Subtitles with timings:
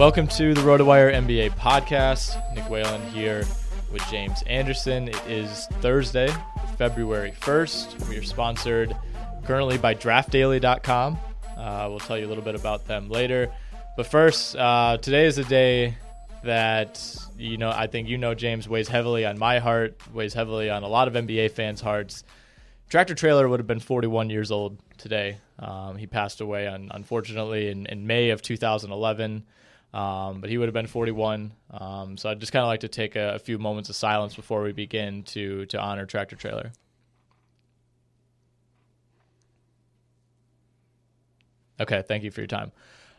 [0.00, 2.34] Welcome to the RotoWire NBA podcast.
[2.54, 3.44] Nick Whalen here
[3.92, 5.08] with James Anderson.
[5.08, 6.32] It is Thursday,
[6.78, 8.08] February 1st.
[8.08, 8.96] We are sponsored
[9.44, 11.18] currently by DraftDaily.com.
[11.54, 13.52] Uh, we'll tell you a little bit about them later.
[13.94, 15.98] But first, uh, today is a day
[16.44, 20.70] that you know I think you know James weighs heavily on my heart, weighs heavily
[20.70, 22.24] on a lot of NBA fans' hearts.
[22.88, 25.36] Tractor Trailer would have been 41 years old today.
[25.58, 29.44] Um, he passed away, on, unfortunately, in, in May of 2011.
[29.92, 31.52] Um, but he would have been 41.
[31.70, 34.36] Um, so I'd just kind of like to take a, a, few moments of silence
[34.36, 36.70] before we begin to to honor Tractor Trailer.
[41.80, 42.70] Okay, thank you for your time.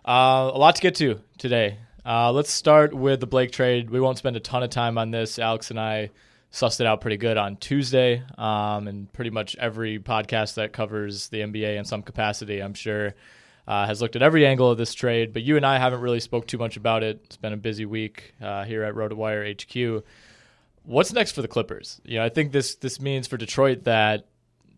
[0.08, 1.78] Uh, a lot to get to today.
[2.06, 3.90] Uh, let's start with the Blake trade.
[3.90, 5.40] We won't spend a ton of time on this.
[5.40, 6.12] Alex and I
[6.52, 11.30] sussed it out pretty good on Tuesday, um, and pretty much every podcast that covers
[11.30, 13.14] the NBA in some capacity, I'm sure
[13.72, 16.20] uh, has looked at every angle of this trade, but you and I haven't really
[16.20, 17.22] spoke too much about it.
[17.24, 20.04] It's been a busy week uh, here at RotoWire HQ.
[20.84, 22.02] What's next for the Clippers?
[22.04, 24.28] You know, I think this this means for Detroit that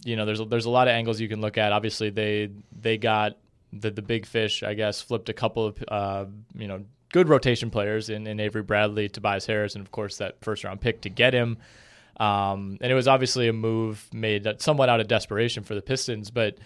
[0.06, 1.72] you know there's a, there's a lot of angles you can look at.
[1.72, 3.40] Obviously, they they got
[3.72, 7.72] the the big fish, I guess, flipped a couple of uh, you know good rotation
[7.72, 11.10] players in, in Avery Bradley, Tobias Harris, and of course that first round pick to
[11.10, 11.58] get him.
[12.18, 16.30] Um, and it was obviously a move made somewhat out of desperation for the Pistons,
[16.30, 16.60] but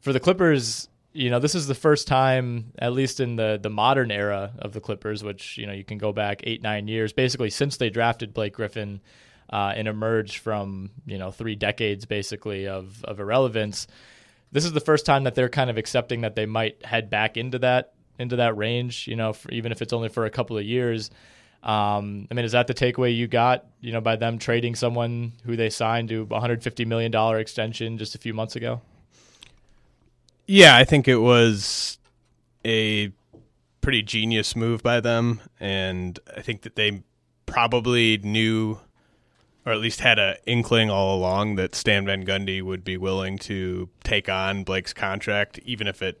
[0.00, 3.70] for the Clippers, you know, this is the first time, at least in the the
[3.70, 7.12] modern era of the Clippers, which you know you can go back eight nine years,
[7.12, 9.00] basically since they drafted Blake Griffin
[9.50, 13.86] uh, and emerged from you know three decades basically of of irrelevance.
[14.52, 17.36] This is the first time that they're kind of accepting that they might head back
[17.36, 19.06] into that into that range.
[19.06, 21.10] You know, for, even if it's only for a couple of years.
[21.62, 23.66] Um, I mean, is that the takeaway you got?
[23.80, 27.98] You know, by them trading someone who they signed to a 150 million dollar extension
[27.98, 28.80] just a few months ago.
[30.46, 31.98] Yeah, I think it was
[32.64, 33.12] a
[33.80, 37.02] pretty genius move by them, and I think that they
[37.46, 38.78] probably knew,
[39.66, 43.38] or at least had an inkling all along, that Stan Van Gundy would be willing
[43.38, 46.20] to take on Blake's contract, even if it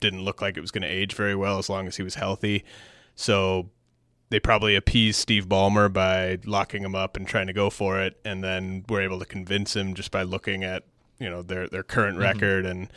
[0.00, 2.16] didn't look like it was going to age very well, as long as he was
[2.16, 2.64] healthy.
[3.14, 3.70] So
[4.30, 8.18] they probably appeased Steve Ballmer by locking him up and trying to go for it,
[8.24, 10.84] and then were able to convince him just by looking at
[11.18, 12.24] you know their their current mm-hmm.
[12.24, 12.88] record and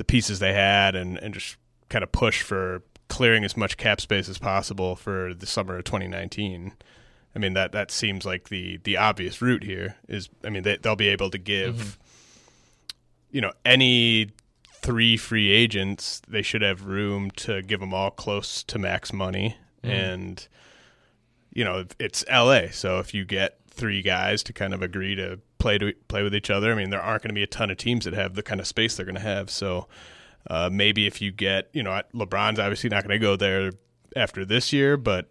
[0.00, 1.58] the pieces they had and, and just
[1.90, 5.84] kind of push for clearing as much cap space as possible for the summer of
[5.84, 6.72] 2019.
[7.36, 10.78] I mean that that seems like the the obvious route here is I mean they,
[10.78, 12.96] they'll be able to give mm-hmm.
[13.30, 14.30] you know any
[14.72, 19.58] three free agents they should have room to give them all close to max money
[19.84, 19.94] mm-hmm.
[19.94, 20.48] and
[21.52, 25.40] you know it's LA so if you get three guys to kind of agree to
[25.58, 26.72] play to play with each other.
[26.72, 28.60] I mean, there aren't going to be a ton of teams that have the kind
[28.60, 29.50] of space they're going to have.
[29.50, 29.88] So
[30.48, 33.72] uh, maybe if you get, you know, LeBron's obviously not going to go there
[34.16, 35.30] after this year, but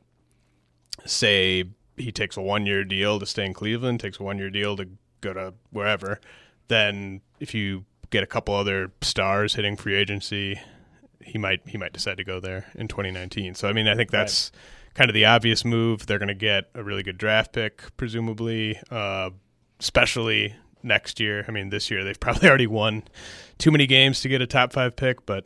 [1.06, 1.65] say
[1.97, 4.75] he takes a one year deal to stay in Cleveland, takes a one year deal
[4.77, 4.88] to
[5.21, 6.19] go to wherever,
[6.68, 10.59] then if you get a couple other stars hitting free agency,
[11.21, 13.56] he might he might decide to go there in 2019.
[13.56, 14.62] So I mean, I think that's right.
[14.94, 16.07] Kind of the obvious move.
[16.07, 19.30] They're going to get a really good draft pick, presumably, uh,
[19.80, 21.45] especially next year.
[21.47, 23.03] I mean, this year they've probably already won
[23.57, 25.45] too many games to get a top five pick, but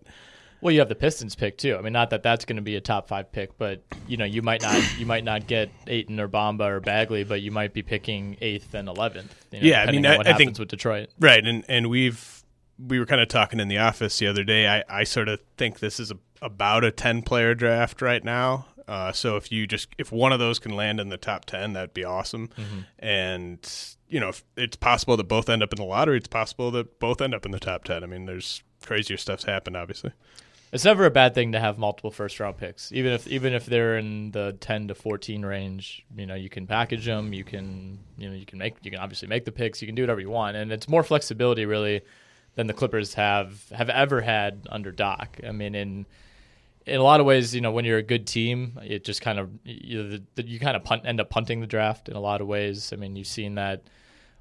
[0.63, 1.75] well, you have the Pistons pick too.
[1.75, 4.23] I mean, not that that's going to be a top five pick, but you know,
[4.23, 7.73] you might not you might not get Ayton or Bamba or Bagley, but you might
[7.73, 9.45] be picking eighth and eleventh.
[9.51, 11.45] You know, yeah, I mean, I, what I happens think with Detroit, right?
[11.45, 12.43] And and we've
[12.79, 14.67] we were kind of talking in the office the other day.
[14.69, 18.67] I I sort of think this is a, about a ten player draft right now.
[18.87, 21.73] Uh, so if you just if one of those can land in the top ten,
[21.73, 22.49] that'd be awesome.
[22.49, 22.79] Mm-hmm.
[22.99, 26.17] And you know, if it's possible that both end up in the lottery.
[26.17, 28.03] It's possible that both end up in the top ten.
[28.03, 30.11] I mean, there's crazier stuff's happened, obviously
[30.73, 33.67] it's never a bad thing to have multiple first round picks, even if even if
[33.67, 36.03] they're in the ten to fourteen range.
[36.17, 37.31] You know, you can package them.
[37.31, 39.83] You can you know you can make you can obviously make the picks.
[39.83, 42.01] You can do whatever you want, and it's more flexibility really
[42.55, 45.39] than the Clippers have have ever had under Doc.
[45.47, 46.07] I mean, in
[46.85, 49.39] in a lot of ways, you know, when you're a good team, it just kind
[49.39, 52.47] of you, you kind of punt, end up punting the draft in a lot of
[52.47, 52.91] ways.
[52.91, 53.83] I mean, you've seen that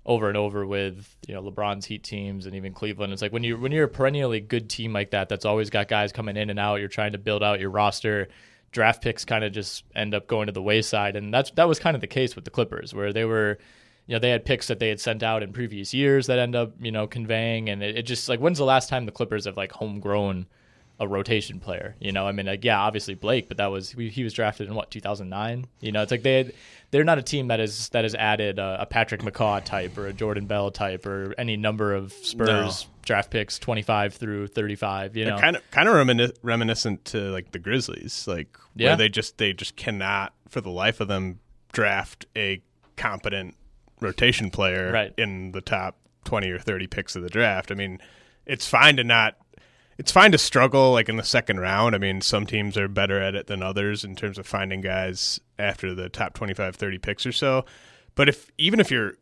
[0.05, 3.13] over and over with you know LeBron's Heat teams and even Cleveland.
[3.13, 5.89] It's like when you when you're a perennially good team like that, that's always got
[5.89, 6.77] guys coming in and out.
[6.77, 8.29] You're trying to build out your roster.
[8.73, 11.79] Draft picks kind of just end up going to the wayside, and that's that was
[11.79, 13.59] kind of the case with the Clippers, where they were,
[14.07, 16.57] you know, they had picks that they had sent out in previous years that end
[16.57, 19.45] up you know conveying, and it, it just like when's the last time the Clippers
[19.45, 20.47] have like homegrown
[21.03, 21.97] a rotation player.
[21.99, 24.75] You know, I mean, like, yeah, obviously Blake, but that was he was drafted in
[24.75, 25.67] what 2009.
[25.81, 26.53] You know, it's like they had,
[26.93, 30.07] they're not a team that is that has added a, a, Patrick McCaw type or
[30.07, 32.91] a Jordan Bell type or any number of Spurs no.
[33.03, 35.17] draft picks 25 through 35.
[35.17, 38.91] You know, kind of kind of reminis- reminiscent to like the Grizzlies, like yeah.
[38.91, 41.41] where they just they just cannot for the life of them
[41.73, 42.63] draft a
[42.97, 43.57] competent
[44.01, 45.15] rotation player right.
[45.19, 47.73] in the top 20 or 30 picks of the draft.
[47.73, 47.99] I mean,
[48.47, 49.37] it's fine to not
[49.99, 51.95] it's fine to struggle like in the second round.
[51.95, 55.41] I mean, some teams are better at it than others in terms of finding guys
[55.59, 57.65] after the top 25, 30 picks or so.
[58.15, 59.15] But if even if you're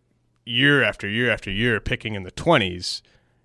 [0.45, 3.03] year after year after year picking in the 20s,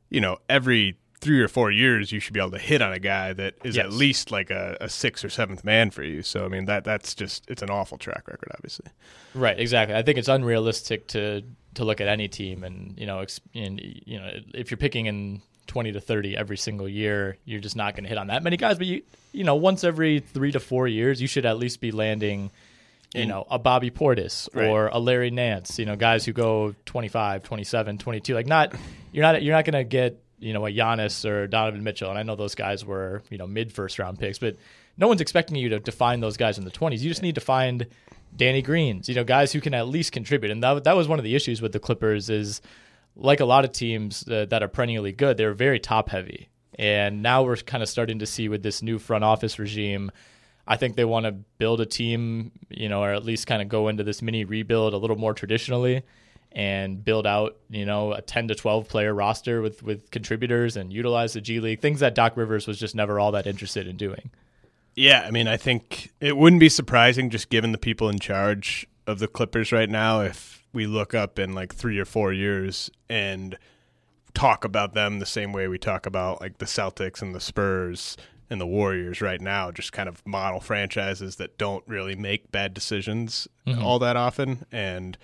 [0.09, 2.99] you know, every three or four years you should be able to hit on a
[2.99, 3.85] guy that is yes.
[3.85, 6.21] at least like a, a sixth or seventh man for you.
[6.21, 8.87] So I mean that that's just it's an awful track record, obviously.
[9.33, 9.95] Right, exactly.
[9.95, 11.41] I think it's unrealistic to
[11.75, 15.41] to look at any team and you know, and, you know, if you're picking in
[15.67, 18.57] 20 to 30 every single year, you're just not going to hit on that many
[18.57, 18.77] guys.
[18.77, 19.01] But you,
[19.31, 22.51] you know, once every three to four years, you should at least be landing,
[23.13, 24.67] you In, know, a Bobby Portis right.
[24.67, 25.79] or a Larry Nance.
[25.79, 28.33] You know, guys who go 25, 27, 22.
[28.33, 28.73] Like, not
[29.11, 32.09] you're not you're not going to get you know a Giannis or Donovan Mitchell.
[32.09, 34.55] And I know those guys were you know mid first round picks, but
[34.97, 36.99] no one's expecting you to define those guys in the 20s.
[36.99, 37.87] You just need to find
[38.35, 40.51] Danny Greens, you know, guys who can at least contribute.
[40.51, 42.61] And that that was one of the issues with the Clippers is
[43.15, 46.49] like a lot of teams uh, that are perennially good, they're very top heavy.
[46.77, 50.11] And now we're kind of starting to see with this new front office regime,
[50.67, 53.69] I think they want to build a team, you know, or at least kind of
[53.69, 56.03] go into this mini rebuild a little more traditionally
[56.51, 60.91] and build out, you know, a 10 to 12 player roster with with contributors and
[60.91, 63.97] utilize the G League, things that Doc Rivers was just never all that interested in
[63.97, 64.31] doing.
[64.95, 68.87] Yeah, I mean, I think it wouldn't be surprising just given the people in charge
[69.05, 72.91] of the Clippers right now if we look up in like three or four years
[73.09, 73.57] and
[74.33, 78.17] talk about them the same way we talk about like the Celtics and the Spurs
[78.49, 82.73] and the Warriors right now, just kind of model franchises that don't really make bad
[82.73, 83.81] decisions mm-hmm.
[83.81, 84.65] all that often.
[84.71, 85.17] And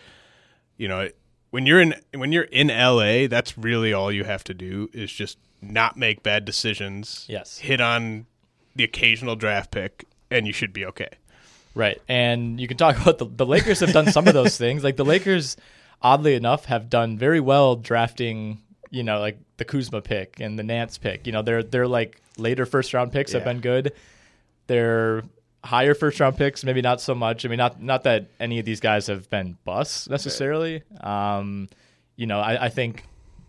[0.77, 1.09] you know,
[1.51, 5.11] when you're in when you're in LA, that's really all you have to do is
[5.11, 7.25] just not make bad decisions.
[7.29, 8.25] Yes, hit on
[8.75, 11.09] the occasional draft pick, and you should be okay.
[11.73, 12.01] Right.
[12.07, 14.83] And you can talk about the, the Lakers have done some of those things.
[14.83, 15.57] Like the Lakers,
[16.01, 20.63] oddly enough, have done very well drafting, you know, like the Kuzma pick and the
[20.63, 21.25] Nance pick.
[21.25, 23.39] You know, they're they're like later first round picks yeah.
[23.39, 23.93] have been good.
[24.67, 25.23] They're
[25.63, 27.45] higher first round picks, maybe not so much.
[27.45, 30.83] I mean, not not that any of these guys have been busts necessarily.
[31.03, 31.37] Right.
[31.37, 31.69] Um,
[32.15, 33.03] you know, I, I think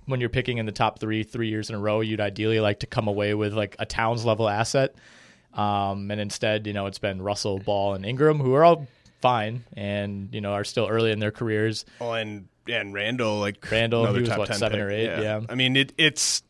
[0.06, 2.80] when you're picking in the top three three years in a row, you'd ideally like
[2.80, 4.94] to come away with like a Towns level asset.
[5.54, 8.86] Um, and instead, you know, it's been Russell, Ball, and Ingram, who are all
[9.22, 11.86] fine and you know are still early in their careers.
[12.00, 14.86] Oh, and and Randle, like Randle, he was what seven pick.
[14.86, 15.04] or eight.
[15.04, 15.20] Yeah.
[15.20, 15.40] yeah.
[15.48, 16.42] I mean it, it's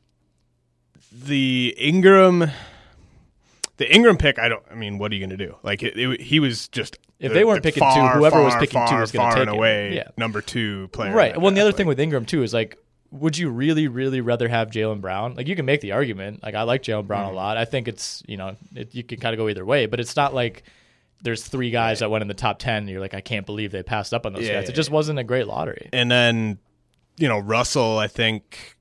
[1.12, 2.50] the Ingram.
[3.76, 4.62] The Ingram pick, I don't.
[4.70, 5.56] I mean, what are you going to do?
[5.62, 8.44] Like, it, it, he was just if the, they weren't picking far, two, whoever far,
[8.44, 9.96] was picking far, two was going to take away.
[9.96, 10.08] Yeah.
[10.16, 11.12] number two player.
[11.12, 11.36] Right.
[11.36, 12.76] Well, and the other thing with Ingram too is like
[13.12, 15.34] would you really, really rather have Jaylen Brown?
[15.34, 16.42] Like you can make the argument.
[16.42, 17.34] Like I like Jaylen Brown mm-hmm.
[17.34, 17.56] a lot.
[17.56, 20.16] I think it's you know it, you can kind of go either way, but it's
[20.16, 20.64] not like
[21.22, 22.78] there's three guys that went in the top ten.
[22.78, 24.64] And you're like, I can't believe they passed up on those Yeah, guys.
[24.64, 25.88] yeah, It just wasn't a great lottery.
[25.92, 26.58] And then,
[27.16, 28.76] you know, Russell, I think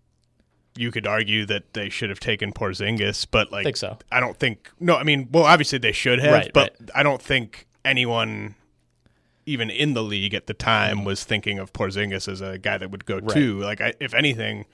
[0.75, 3.97] you could argue that they should have taken Porzingis, but like, Think so.
[4.11, 4.71] I don't think.
[4.79, 8.55] No, I mean, well, obviously they should have, Right, but I don't think anyone,
[9.51, 11.05] even in the league at the time, Mm-hmm.
[11.05, 13.59] was thinking of Porzingis as a guy that would go too.
[13.59, 14.65] Like, I, if anything.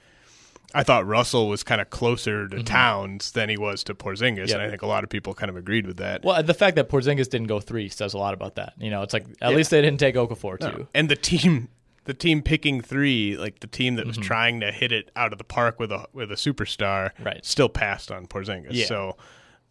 [0.74, 4.48] I thought Russell was kind of closer to Towns than he was to Porzingis, Mm-hmm.
[4.48, 4.50] Yep.
[4.50, 6.22] and I think a lot of people kind of agreed with that.
[6.22, 8.74] Well, the fact that Porzingis didn't go three says a lot about that.
[8.78, 10.86] You know, it's like at least they didn't take Okafor too.
[10.94, 11.68] and the team
[12.04, 14.26] the team picking three like the team that was Mm-hmm.
[14.26, 17.42] trying to hit it out of the park with a with a superstar Right.
[17.46, 18.84] still passed on Porzingis Yeah.
[18.86, 19.16] so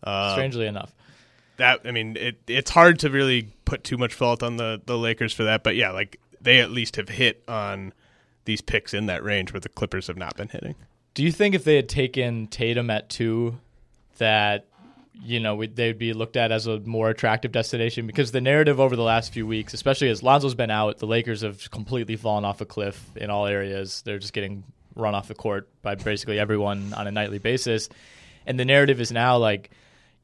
[0.03, 0.95] uh, Strangely enough.
[1.57, 4.97] That I mean it it's hard to really put too much fault on the the
[4.97, 7.93] Lakers for that but yeah like they at least have hit on
[8.45, 10.75] these picks in that range where the Clippers have not been hitting
[11.13, 13.57] Do you think if they had taken Tatum at two,
[14.19, 14.65] that
[15.19, 18.05] you know they'd be looked at as a more attractive destination?
[18.05, 21.41] Because the narrative over the last few weeks, especially as Lonzo's been out, the Lakers
[21.41, 24.03] have completely fallen off a cliff in all areas.
[24.03, 24.63] They're just getting
[24.95, 27.89] run off the court by basically everyone on a nightly basis,
[28.45, 29.71] and the narrative is now like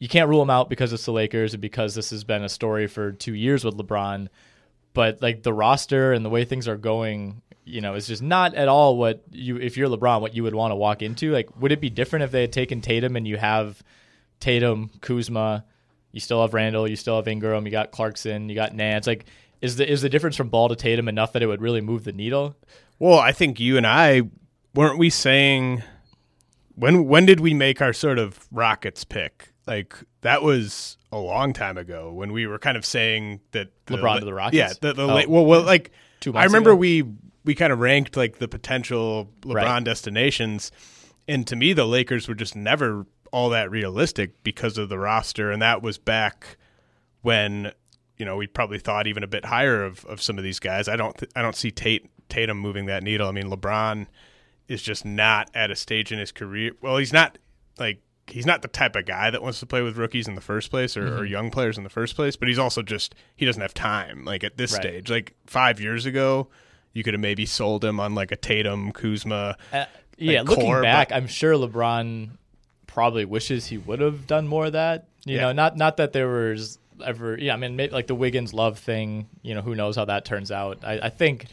[0.03, 2.49] you can't rule them out because it's the Lakers and because this has been a
[2.49, 4.27] story for two years with LeBron.
[4.93, 8.53] But like the roster and the way things are going, you know, is just not
[8.53, 11.31] at all what you if you're LeBron, what you would want to walk into.
[11.31, 13.81] Like, would it be different if they had taken Tatum and you have
[14.41, 15.63] Tatum, Kuzma,
[16.11, 19.07] you still have Randle, you still have Ingram, you got Clarkson, you got Nance.
[19.07, 19.23] Like,
[19.61, 22.03] is the is the difference from Ball to Tatum enough that it would really move
[22.03, 22.57] the needle?
[22.99, 24.23] well I think you and I
[24.75, 25.81] weren't we saying
[26.75, 31.53] when when did we make our sort of Rockets pick like that was a long
[31.53, 34.57] time ago when we were kind of saying that the, LeBron to the Rockets?
[34.57, 35.07] Yeah, the, the Oh.
[35.07, 36.77] La- well, well, like Two I remember ago?
[36.77, 37.03] we
[37.45, 39.83] we kind of ranked like the potential LeBron Right.
[39.83, 40.71] destinations,
[41.27, 45.51] and to me the Lakers were just never all that realistic because of the roster,
[45.51, 46.57] and that was back
[47.21, 47.71] when
[48.17, 50.87] you know we probably thought even a bit higher of, of some of these guys.
[50.87, 53.27] I don't th- I don't see Tate Tatum moving that needle.
[53.27, 54.07] I mean LeBron
[54.67, 56.71] is just not at a stage in his career.
[56.81, 57.37] Well, he's not
[57.77, 60.41] like he's not the type of guy that wants to play with rookies in the
[60.41, 61.19] first place or, Mm-hmm.
[61.19, 62.35] or young players in the first place.
[62.35, 64.23] But he's also just he doesn't have time.
[64.25, 64.81] Like at this Right.
[64.81, 66.47] stage, like five years ago,
[66.93, 69.57] you could have maybe sold him on like a Tatum, Kuzma.
[69.71, 69.85] Uh,
[70.17, 72.29] yeah, like, looking core, back, but- I'm sure LeBron
[72.87, 75.07] probably wishes he would have done more of that.
[75.25, 75.41] You Yeah.
[75.43, 77.37] know, not not that there was ever.
[77.39, 79.27] Yeah, I mean, maybe like the Wiggins Love thing.
[79.41, 80.79] You know, who knows how that turns out?
[80.83, 81.47] I, I think,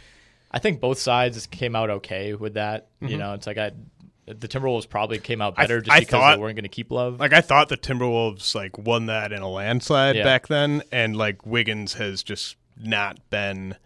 [0.50, 2.88] I think both sides came out okay with that.
[3.00, 3.70] You know, it's like I,
[4.38, 5.60] the Timberwolves probably came out Mm-hmm.
[5.60, 7.20] I- better just I because thought- they weren't going to keep Love.
[7.20, 10.25] Like I thought the Timberwolves like won that in a landslide Yeah.
[10.25, 13.76] back then, and like Wiggins has just not been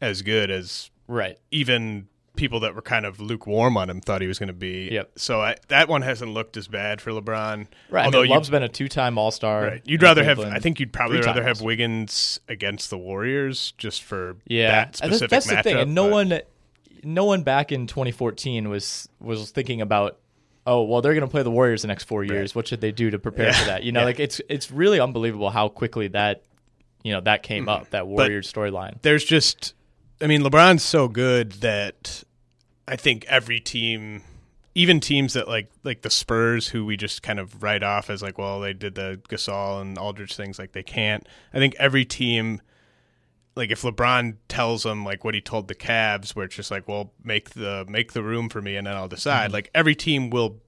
[0.00, 1.38] as good as right.
[1.50, 2.06] even
[2.36, 4.88] people that were kind of lukewarm on him thought he was going to be.
[4.92, 5.10] Yep.
[5.16, 7.66] So I, that one hasn't looked as bad for LeBron.
[7.90, 8.04] Right.
[8.06, 9.62] Although I mean, Love's been a two-time All-Star.
[9.62, 9.82] right.
[9.84, 10.38] you'd rather have.
[10.38, 11.60] I think you'd probably Three rather have.
[11.60, 15.56] Wiggins against the Warriors just for Yeah, that specific that's matchup.
[15.56, 16.40] the thing, and no but- one,
[17.04, 20.18] no one back in 2014 was was thinking about,
[20.66, 22.54] oh, well, they're going to play the Warriors the next four years.
[22.54, 23.52] What should they do to prepare Yeah.
[23.58, 23.82] for that?
[23.82, 24.06] You know, Yeah.
[24.06, 26.42] like it's it's really unbelievable how quickly that,
[27.02, 27.82] you know, that came Mm-hmm.
[27.82, 29.00] up that Warriors storyline.
[29.02, 29.74] there's just
[30.20, 32.24] I mean LeBron's so good that
[32.86, 34.22] I think every team
[34.74, 38.22] even teams that like like the Spurs who we just kind of write off as
[38.22, 42.04] like well they did the Gasol and Aldridge things like they can't I think every
[42.04, 42.60] team
[43.54, 46.86] like if LeBron tells them like what he told the Cavs where it's just like
[46.88, 49.54] well make the make the room for me and then I'll decide mm-hmm.
[49.54, 50.60] like every team will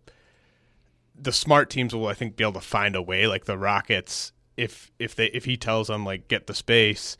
[1.18, 3.26] the smart teams will I think be able to find a way.
[3.26, 7.16] Like the Rockets if if they if he tells them like get the space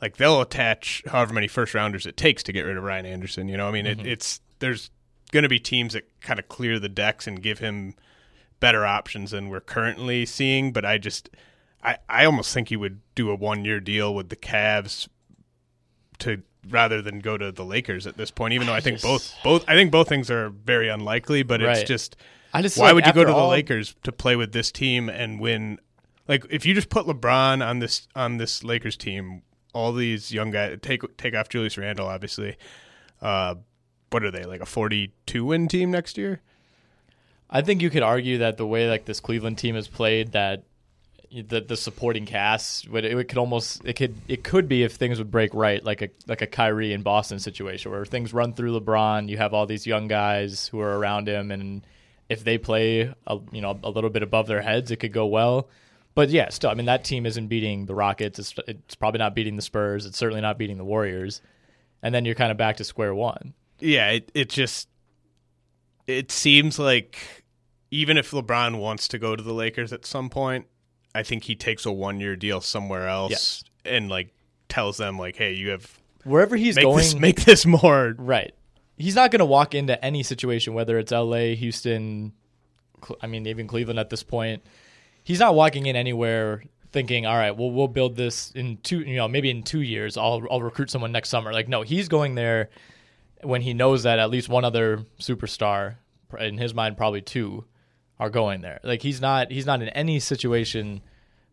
[0.00, 3.48] like they'll attach however many first rounders it takes to get rid of Ryan Anderson
[3.48, 3.68] you know?
[3.68, 4.06] I mean it, mm-hmm.
[4.06, 4.90] it's there's
[5.32, 7.94] going to be teams that kind of clear the decks and give him
[8.60, 11.30] better options than we're currently seeing but I just
[11.86, 15.08] I I almost think he would do a one year deal with the Cavs
[16.18, 19.32] to rather than go to the Lakers at this point even though I think both
[19.44, 22.16] both I think both things are very unlikely but it's just
[22.56, 25.10] I just why like, would you go to the Lakers to play with this team
[25.10, 25.78] and win?
[26.26, 29.42] Like if you just put LeBron on this on this Lakers team,
[29.74, 32.56] all these young guys take take off Julius Randle, obviously.
[33.20, 33.56] Uh,
[34.08, 36.40] what are they like a forty-two win team next year?
[37.50, 40.64] I think you could argue that the way like this Cleveland team has played, that
[41.30, 45.18] the the supporting cast would it could almost it could it could be if things
[45.18, 48.78] would break right, like a like a Kyrie in Boston situation where things run through
[48.78, 49.28] LeBron.
[49.28, 51.86] You have all these young guys who are around him, and
[52.28, 55.26] if they play a, you know a little bit above their heads, it could go
[55.26, 55.68] well.
[56.14, 58.38] But yeah, still, I mean that team isn't beating the Rockets.
[58.38, 60.06] It's, it's probably not beating the Spurs.
[60.06, 61.42] It's certainly not beating the Warriors.
[62.02, 63.54] And then you're kind of back to square one.
[63.80, 64.88] Yeah, it it just
[66.06, 67.44] it seems like
[67.90, 70.66] even if LeBron wants to go to the Lakers at some point,
[71.16, 73.64] I think he takes a one year deal somewhere else Yes.
[73.84, 74.34] and like
[74.68, 78.52] tells them like, hey, you have Wherever he's make going, this make this more Right.
[78.98, 82.32] He's not going to walk into any situation, whether it's LA, Houston,
[83.20, 84.62] I mean, even Cleveland at this point.
[85.22, 89.16] He's not walking in anywhere thinking, all right, well, we'll build this in two, you
[89.16, 91.52] know, maybe in two years, I'll, I'll recruit someone next summer.
[91.52, 92.70] Like, no, he's going there
[93.42, 95.96] when he knows that at least one other superstar,
[96.38, 97.64] in his mind, probably two,
[98.18, 98.80] are going there.
[98.82, 101.02] Like, he's not, he's not in any situation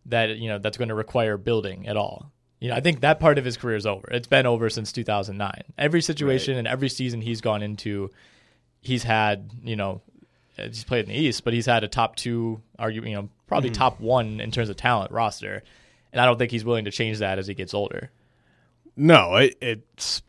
[0.05, 2.31] that, you know, that's going to require building at all.
[2.59, 4.07] You know, I think that part of his career is over.
[4.11, 5.63] It's been over since 2009.
[5.77, 8.09] Every situation and every season he's gone into,
[8.79, 10.01] he's had, you know,
[10.55, 13.69] he's played in the East, but he's had a top two, argue, you know, probably
[13.69, 13.79] mm-hmm.
[13.79, 15.61] top one in terms of talent roster.
[16.13, 18.11] And I don't think he's willing to change that as he gets older.
[18.95, 20.21] No, it, it's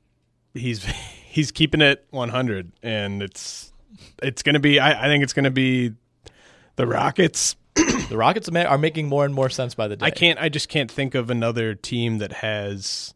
[0.55, 0.85] he's
[1.29, 3.73] he's keeping it 100, and it's
[4.23, 4.81] it's gonna be.
[4.81, 5.93] I, I think it's gonna be
[6.76, 7.57] the Rockets.
[8.09, 10.07] The Rockets are making more and more sense by the day.
[10.07, 10.38] I can't.
[10.38, 13.14] I just can't think of another team that has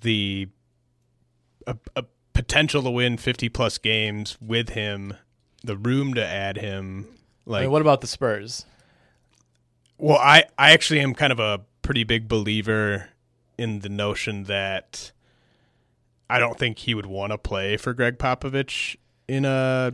[0.00, 0.48] the
[1.66, 5.14] a, a potential to win 50 plus games with him,
[5.62, 7.06] the room to add him.
[7.46, 8.66] I Like, mean, what about the Spurs?
[9.98, 13.10] well, I I actually am kind of a pretty big believer
[13.56, 15.12] in the notion that
[16.28, 18.96] I don't think he would want to play for Gregg Popovich
[19.28, 19.92] in a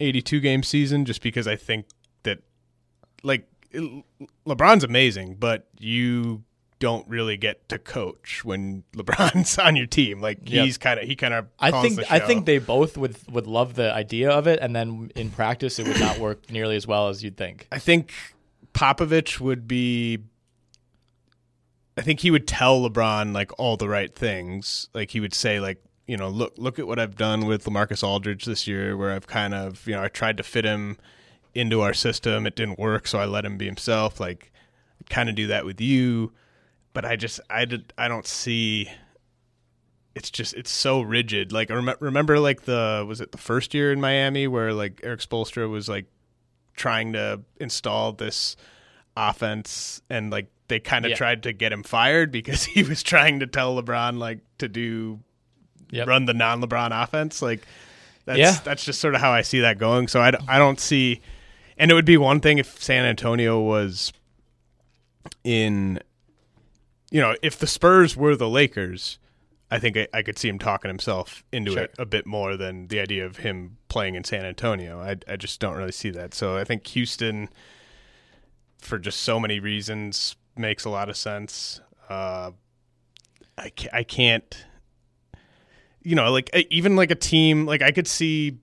[0.00, 1.86] 82 game season just because I think
[2.22, 2.38] that
[3.22, 3.46] like
[4.46, 6.42] LeBron's amazing, but you
[6.78, 10.20] don't really get to coach when LeBron's on your team.
[10.20, 10.64] Like Yep.
[10.64, 13.74] he's kind of he kind of I think I think they both would would love
[13.74, 17.08] the idea of it, and then in practice it would not work nearly as well
[17.08, 17.68] as you'd think.
[17.70, 18.12] I think
[18.72, 20.18] Popovich would be.
[21.96, 24.88] I think he would tell LeBron like all the right things.
[24.94, 28.02] Like he would say like you know look look at what I've done with LaMarcus
[28.02, 30.98] Aldridge this year, where I've kind of you know I tried to fit him
[31.54, 32.46] into our system.
[32.46, 34.18] It didn't work, so I let him be himself.
[34.18, 34.52] Like
[35.08, 36.32] kind of do that with you,
[36.92, 38.88] but I just I did I don't see.
[40.16, 41.52] It's just it's so rigid.
[41.52, 45.00] Like I rem- remember like the was it the first year in Miami where like
[45.04, 46.06] Erik Spoelstra was like
[46.74, 48.56] trying to install this
[49.16, 51.16] offense and like they kind of Yeah.
[51.16, 55.20] tried to get him fired because he was trying to tell LeBron like to do
[55.92, 56.06] Yep.
[56.08, 57.66] run the non-LeBron offense like
[58.24, 58.58] that's Yeah.
[58.64, 61.20] that's just sort of how I see that going so I, I don't see
[61.76, 64.12] and it would be one thing if San Antonio was
[65.44, 66.00] in
[67.10, 69.18] you know if the Spurs were the Lakers
[69.70, 71.82] I think I, I could see him talking himself into Sure.
[71.84, 75.00] it a bit more than the idea of him playing in San Antonio.
[75.00, 76.34] I, I just don't really see that.
[76.34, 77.48] So I think Houston,
[78.78, 81.80] for just so many reasons, makes a lot of sense.
[82.08, 82.50] Uh,
[83.56, 84.64] I, ca- I can't,
[86.02, 88.58] you know, like even like a team, like I could see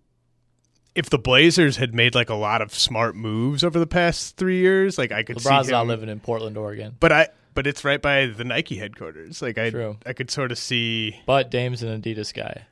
[0.95, 4.59] if the Blazers had made like a lot of smart moves over the past three
[4.59, 7.67] years, like I could LeBron's see not him, living in Portland, Oregon, but I, but
[7.67, 9.41] it's right by the Nike headquarters.
[9.41, 9.97] Like I, True.
[10.05, 11.19] I could sort of see.
[11.25, 12.63] but Dame's an Adidas guy,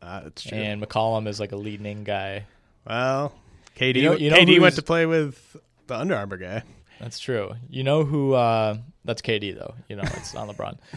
[0.00, 0.56] Uh, that's true.
[0.56, 2.44] and McCollum is like a Li-Ning guy.
[2.86, 3.34] Well,
[3.76, 5.56] KD, You know- you know KD went to play with
[5.86, 6.62] the Under Armour guy.
[7.00, 7.52] That's true.
[7.68, 8.32] You know who?
[8.32, 9.74] Uh, that's KD though.
[9.88, 10.78] You know it's not LeBron.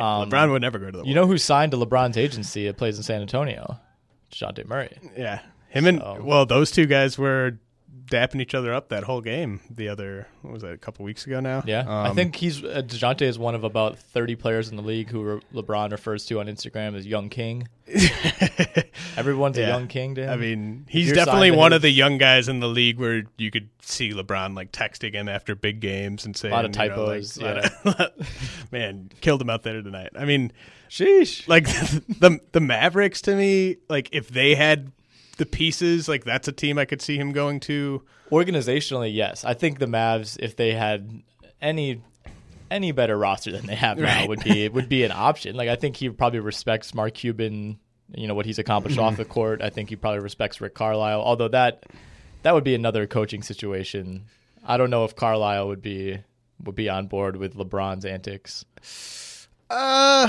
[0.00, 1.04] Um, LeBron would never go to the.
[1.04, 2.66] You know who signed to LeBron's agency?
[2.66, 3.78] It plays in San Antonio.
[4.32, 4.96] Dejounte Murray.
[5.16, 7.58] yeah, him and So- well, those two guys were
[8.06, 9.60] dapping each other up that whole game.
[9.70, 10.72] The other, what was that?
[10.72, 11.62] A couple weeks ago now.
[11.66, 14.82] Yeah, I Um, think he's uh, Dejounte is one of about thirty players in the
[14.82, 17.68] league who re- LeBron refers to on Instagram as Young King.
[19.16, 20.30] Everyone's a young king to him.
[20.30, 23.50] I mean, he's definitely one his- of the young guys in the league where you
[23.50, 27.04] could see LeBron like texting him after big games and saying lot of you know,
[27.06, 30.10] like, typos, of- man, killed him out there tonight.
[30.16, 30.52] I mean,
[30.88, 31.46] sheesh.
[31.48, 31.64] like
[32.20, 34.92] the the Mavericks to me, like if they had
[35.40, 38.02] the pieces, like that's a team I could see him going to.
[38.30, 41.22] Organizationally, yes, I think the Mavs, if they had
[41.60, 42.00] any
[42.70, 44.28] any better roster than they have now, Right.
[44.28, 45.56] would be it would be an option.
[45.56, 47.78] Like I think he probably respects Mark Cuban.
[48.14, 49.60] You know what he's accomplished off the court.
[49.62, 51.20] I think he probably respects Rick Carlisle.
[51.20, 51.84] Although that
[52.42, 54.26] that would be another coaching situation.
[54.64, 56.18] I don't know if Carlisle would be
[56.62, 58.64] would be on board with LeBron's antics.
[59.68, 60.28] Uh,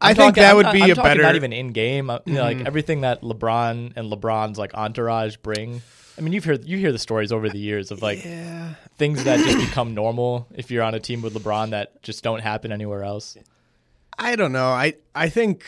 [0.00, 1.22] I I'm think talking- that I'm would not- be I'm a better.
[1.22, 2.10] Not even in game.
[2.10, 2.66] Uh, you know, like mm-hmm.
[2.66, 5.82] everything that LeBron and LeBron's like entourage bring.
[6.18, 8.20] I mean, you've heard you hear the stories over the years of like
[8.96, 12.40] things that just become normal if you're on a team with LeBron that just don't
[12.40, 13.36] happen anywhere else.
[14.18, 14.68] I don't know.
[14.68, 15.64] I I think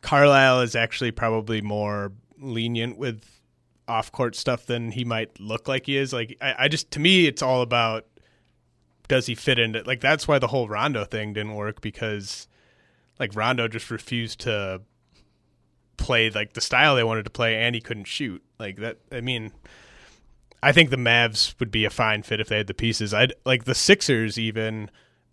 [0.00, 3.24] Carlisle is actually probably more lenient with
[3.86, 6.12] off court stuff than he might look like he is.
[6.12, 8.06] Like I, I just to me it's all about
[9.08, 12.46] does he fit into like that's why the whole Rondo thing didn't work because
[13.18, 14.82] like Rondo just refused to
[15.96, 18.42] play like the style they wanted to play and he couldn't shoot.
[18.58, 19.52] Like that I mean
[20.62, 23.14] I think the Mavs would be a fine fit if they had the pieces.
[23.14, 24.90] I'd like the Sixers even.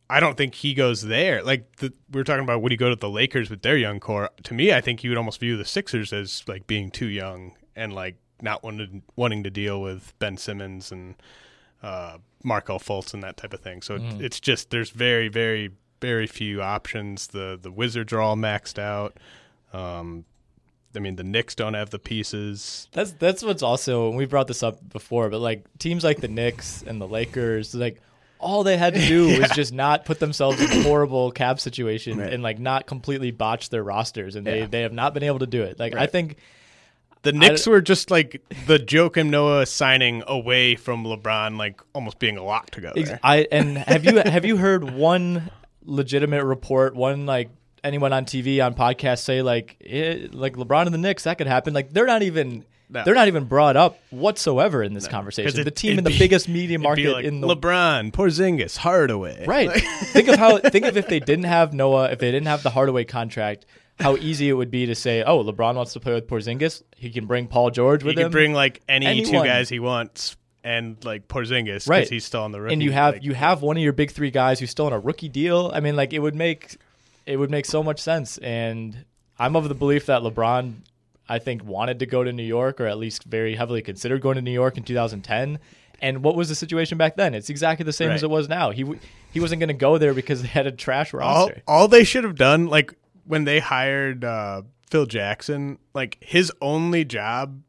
[0.08, 1.41] I don't think he goes there.
[1.41, 4.00] Like the, we were talking about, would he go to the Lakers with their young
[4.00, 4.30] core?
[4.43, 7.54] To me, I think he would almost view the Sixers as like being too young
[7.76, 11.15] and like not wanted, wanting to deal with Ben Simmons and
[11.82, 13.82] uh, Markelle Fultz and that type of thing.
[13.82, 15.71] So it, it's just there's very, very,
[16.06, 17.28] very few options.
[17.28, 19.18] The the Wizards are all maxed out.
[19.74, 20.26] Um,
[20.96, 22.88] I mean, the Knicks don't have the pieces.
[22.91, 26.84] That's that's what's also we brought this up before, but like teams like the Knicks
[26.86, 28.00] and the Lakers, like
[28.39, 32.20] all they had to do was just not put themselves in a horrible cap situation
[32.20, 32.32] Right.
[32.32, 34.68] and like not completely botch their rosters, and they Yeah.
[34.68, 35.80] they have not been able to do it.
[35.80, 36.38] Like I think
[37.24, 42.38] The Knicks were just like the Joakim Noah signing away from LeBron, like almost being
[42.38, 43.20] a lock to go there.
[43.24, 45.50] I and have you have you heard one
[45.86, 47.50] legitimate report, one like
[47.84, 51.48] anyone on TV on podcast say like it, like LeBron and the Knicks that could
[51.48, 51.74] happen?
[51.74, 53.04] Like they're not even No.
[53.04, 55.60] they're not even brought up whatsoever in this conversation.
[55.60, 59.45] it- the team in the be- biggest media market like in the LeBron, Porzingis, Hardaway.
[59.45, 59.71] Right.
[60.13, 62.69] think of how think of if they didn't have Noah, if they didn't have the
[62.71, 63.65] Hardaway contract,
[64.00, 66.84] how easy it would be to say, "Oh, LeBron wants to play with Porzingis.
[66.98, 69.80] He can bring Paul George He with could him." bring like any two guys he
[69.80, 72.10] wants, and like Porzingis because Right.
[72.10, 72.73] he's still on the rookie.
[72.73, 74.93] and you have like, you have one of your big three guys who's still on
[74.93, 75.71] a rookie deal.
[75.73, 76.75] I mean, like it would make
[77.25, 78.38] it would make so much sense.
[78.39, 79.06] And
[79.39, 80.73] I'm of the belief that LeBron,
[81.30, 84.36] I think, wanted to go to New York, or at least very heavily considered going
[84.36, 85.60] to New York in 2010.
[86.01, 87.34] And what was the situation back then?
[87.34, 88.71] It's exactly the same as it was now.
[88.71, 88.99] He w-
[89.32, 91.62] he wasn't going to go there because they had a trash all roster.
[91.67, 92.93] all they should have done like
[93.25, 97.62] when they hired uh, Phil Jackson, like his only job.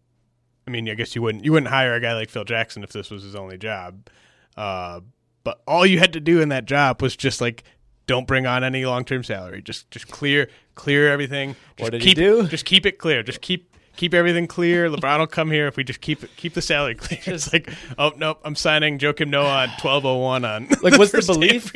[0.67, 2.93] I mean, I guess you wouldn't you wouldn't hire a guy like Phil Jackson if
[2.93, 4.09] this was his only job.
[4.57, 5.01] Uh,
[5.45, 7.63] but all you had to do in that job was just like
[8.07, 9.63] don't bring on any long term salary.
[9.63, 11.55] Just just clear clear everything.
[11.77, 12.49] Just What did he keep, do?
[12.49, 13.23] Just keep it clear.
[13.23, 14.91] Just keep keep everything clear.
[14.91, 17.21] LeBron will come here if we just keep it keep the salary clear.
[17.27, 21.13] It's like oh nope, I'm signing Joakim Noah on twelve oh one on Like, what's
[21.13, 21.73] the first day belief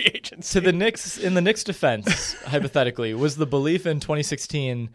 [0.50, 4.90] to the Knicks in the Knicks defense, hypothetically, was the belief in 2016?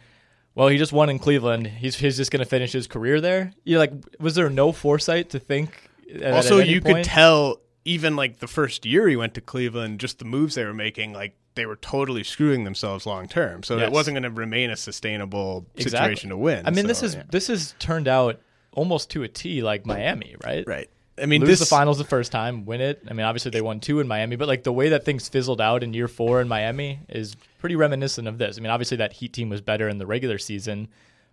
[0.55, 1.67] Well, he just won in Cleveland.
[1.67, 3.51] He's he's just going to finish his career there.
[3.65, 5.89] You're like, was there no foresight to think?
[6.21, 9.99] at- also at you could tell even like the first year he went to Cleveland,
[9.99, 13.63] just the moves they were making, like they were totally screwing themselves long term.
[13.63, 13.87] So Yes.
[13.87, 15.89] it wasn't going to remain a sustainable Exactly.
[16.15, 16.65] situation to win.
[16.65, 17.23] I mean, So, this is yeah.
[17.29, 18.39] this has turned out
[18.71, 20.65] almost to a T, like Miami, right?
[20.67, 20.89] right.
[21.21, 23.01] I mean, Lose this the finals the first time, win it.
[23.09, 25.61] I mean, obviously they won two in Miami, but like the way that things fizzled
[25.61, 28.57] out in year four in Miami is pretty reminiscent of this.
[28.57, 30.89] I mean, obviously that Heat team was better in the regular season,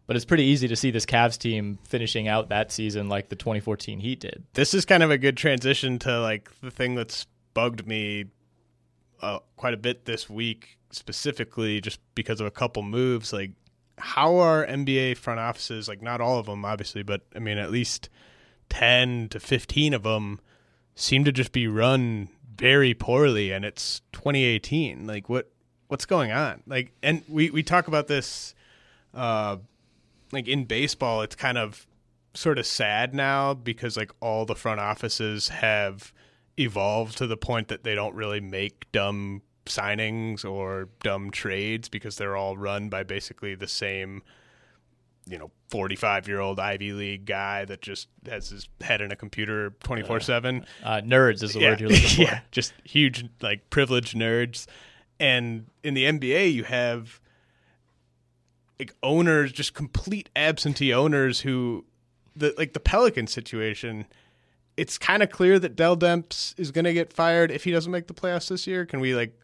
[0.07, 3.37] but it's pretty easy to see this Cavs team finishing out that season like the
[3.37, 4.45] 2014 Heat did.
[4.55, 8.27] this is kind of a good transition to like the thing that's bugged me
[9.21, 13.33] uh, quite a bit this week, specifically just because of a couple moves.
[13.33, 13.53] Like,
[13.99, 17.71] how are NBA front offices, like not all of them, obviously, but I mean, at
[17.71, 18.09] least
[18.73, 20.41] 10 to 15 of them
[20.95, 25.51] seem to just be run very poorly and it's 2018 like what
[25.89, 26.63] what's going on?
[26.67, 28.55] Like and we we talk about this
[29.13, 29.59] uh
[30.33, 31.87] like in baseball it's kind of
[32.33, 36.15] sort of sad now because like all the front offices have
[36.59, 42.17] evolved to the point that they don't really make dumb signings or dumb trades because
[42.17, 44.23] they're all run by basically the same
[45.27, 49.17] you know 45 year old ivy league guy that just has his head in a
[49.17, 52.23] computer 24 7 Uh, nerds is the word you're looking for.
[52.23, 54.67] yeah, just huge, like privileged nerds.
[55.21, 57.21] And in the NBA, you have
[58.79, 61.85] like owners, just complete absentee owners who,
[62.35, 64.07] the like the Pelican situation.
[64.77, 67.93] It's kind of clear that Dell Demps is going to get fired if he doesn't
[67.93, 68.87] make the playoffs this year.
[68.87, 69.39] Can we like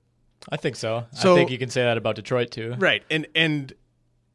[0.50, 1.04] I think so.
[1.12, 2.74] So- I think you can say that about Detroit too.
[2.78, 3.02] right?
[3.10, 3.72] And and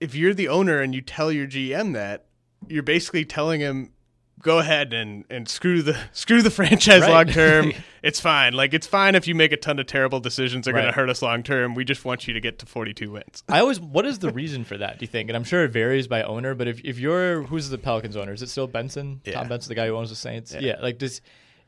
[0.04, 2.26] if you're the owner and you tell your GM that,
[2.68, 3.92] you're basically telling him,
[4.42, 7.10] go ahead and, and screw the screw the franchise Right.
[7.10, 7.72] long term.
[8.04, 8.54] it's fine.
[8.54, 10.92] Like it's fine if you make a ton of terrible decisions that are going to
[10.92, 11.74] hurt us long term.
[11.74, 13.44] We just want you to get to 42 wins.
[13.48, 15.00] I always, what is the reason for that?
[15.00, 15.30] Do you think?
[15.30, 18.34] And I'm sure it varies by owner, but if, if you're, who's the Pelicans owner?
[18.34, 19.22] Is it still Benson?
[19.24, 19.36] Yeah.
[19.36, 20.54] Tom Benson, the guy who owns the Saints?
[20.60, 20.76] Yeah.
[20.82, 21.22] Like, does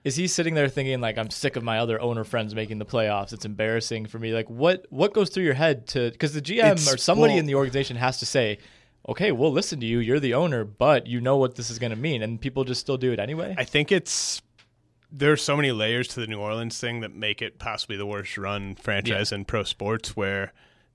[0.06, 2.86] is he sitting there thinking like I'm sick of my other owner friends making the
[2.86, 3.34] playoffs?
[3.34, 4.34] It's embarrassing for me.
[4.34, 7.40] Like, what what goes through your head to because the GM It's- or somebody well-
[7.40, 8.60] in the organization has to say.
[9.08, 10.00] Okay, we'll listen to you.
[10.00, 12.82] You're the owner, but you know what this is going to mean, and people just
[12.82, 13.54] still do it anyway.
[13.56, 14.42] I think it's
[15.12, 18.36] there's so many layers to the New Orleans thing that make it possibly the worst
[18.36, 20.54] run franchise in pro sports where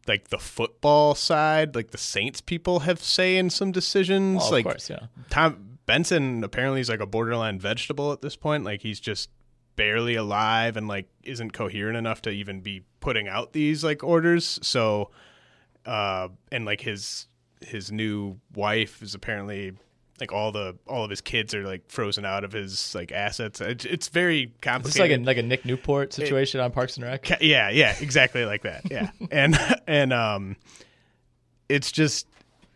[0.09, 4.43] like the football side, like the Saints people have say in some decisions.
[4.45, 5.07] Of like course, yeah.
[5.29, 8.63] Tom Benson apparently is like a borderline vegetable at this point.
[8.63, 9.29] Like he's just
[9.75, 14.61] barely alive and like isn't coherent enough to even be putting out these like orders.
[14.63, 15.11] So
[15.85, 17.27] uh and like his
[17.61, 19.73] his new wife is apparently
[20.21, 23.61] like all the all of his kids are like frozen out of his like assets.
[23.61, 24.93] It's, it's very complicated.
[24.93, 27.25] this like a like a Nick Newport situation on Parks and Rec?
[27.25, 28.83] Ca- yeah, yeah, exactly like that.
[28.89, 30.55] Yeah, and and um,
[31.69, 32.29] it's just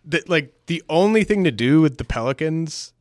[0.07, 2.93] that like the only thing to do with the Pelicans.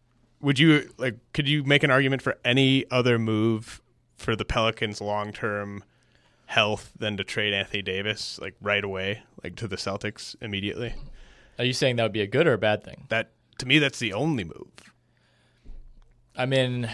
[0.44, 1.18] Would you like?
[1.34, 3.82] Could you make an argument for any other move
[4.16, 5.84] for the Pelicans' long term
[6.48, 10.94] health than to trade Anthony Davis like right away, like to the Celtics immediately?
[11.58, 13.06] Are you saying that would be a good or a bad thing?
[13.10, 14.94] That to me, that's the only move.
[16.36, 16.90] I mean,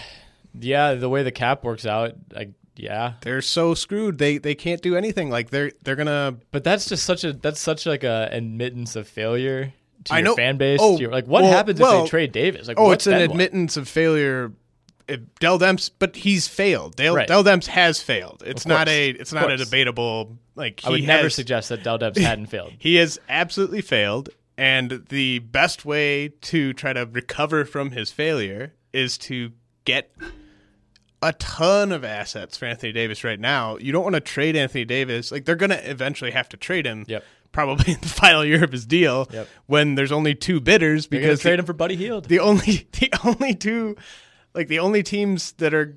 [0.57, 4.19] yeah, the way the cap works out, like yeah, They're so screwed.
[4.19, 5.29] They they can't do anything.
[5.29, 9.05] Like they're they're gonna but that's just such a that's such like a admittance of
[9.05, 9.73] failure
[10.05, 10.79] to I your know- fan base.
[10.81, 12.67] oh, your- like what well- happens if well- they trade Davis?
[12.67, 14.51] Like Oh, what's it's an admittance of failure.
[15.07, 16.95] If Dell Demps, but he's failed.
[16.95, 17.27] Dell, Right.
[17.27, 18.43] Dell Demps has failed.
[18.45, 19.09] It's not a.
[19.09, 20.38] It's not a debatable.
[20.55, 22.73] Like he I would never has- suggest that Dell Demps hadn't failed.
[22.77, 28.73] He has absolutely failed, and the best way to try to recover from his failure
[28.93, 29.51] is to
[29.85, 30.12] get
[31.21, 33.77] a ton of assets for Anthony Davis right now.
[33.77, 35.31] You don't want to trade Anthony Davis.
[35.31, 37.05] Like they're going to eventually have to trade him.
[37.07, 37.23] Yep.
[37.51, 39.47] Probably in the final year of his deal, Yep.
[39.65, 42.25] when there's only two bidders because trade the- him for Buddy Hield.
[42.25, 43.95] the only the only two
[44.53, 45.95] like the only teams that are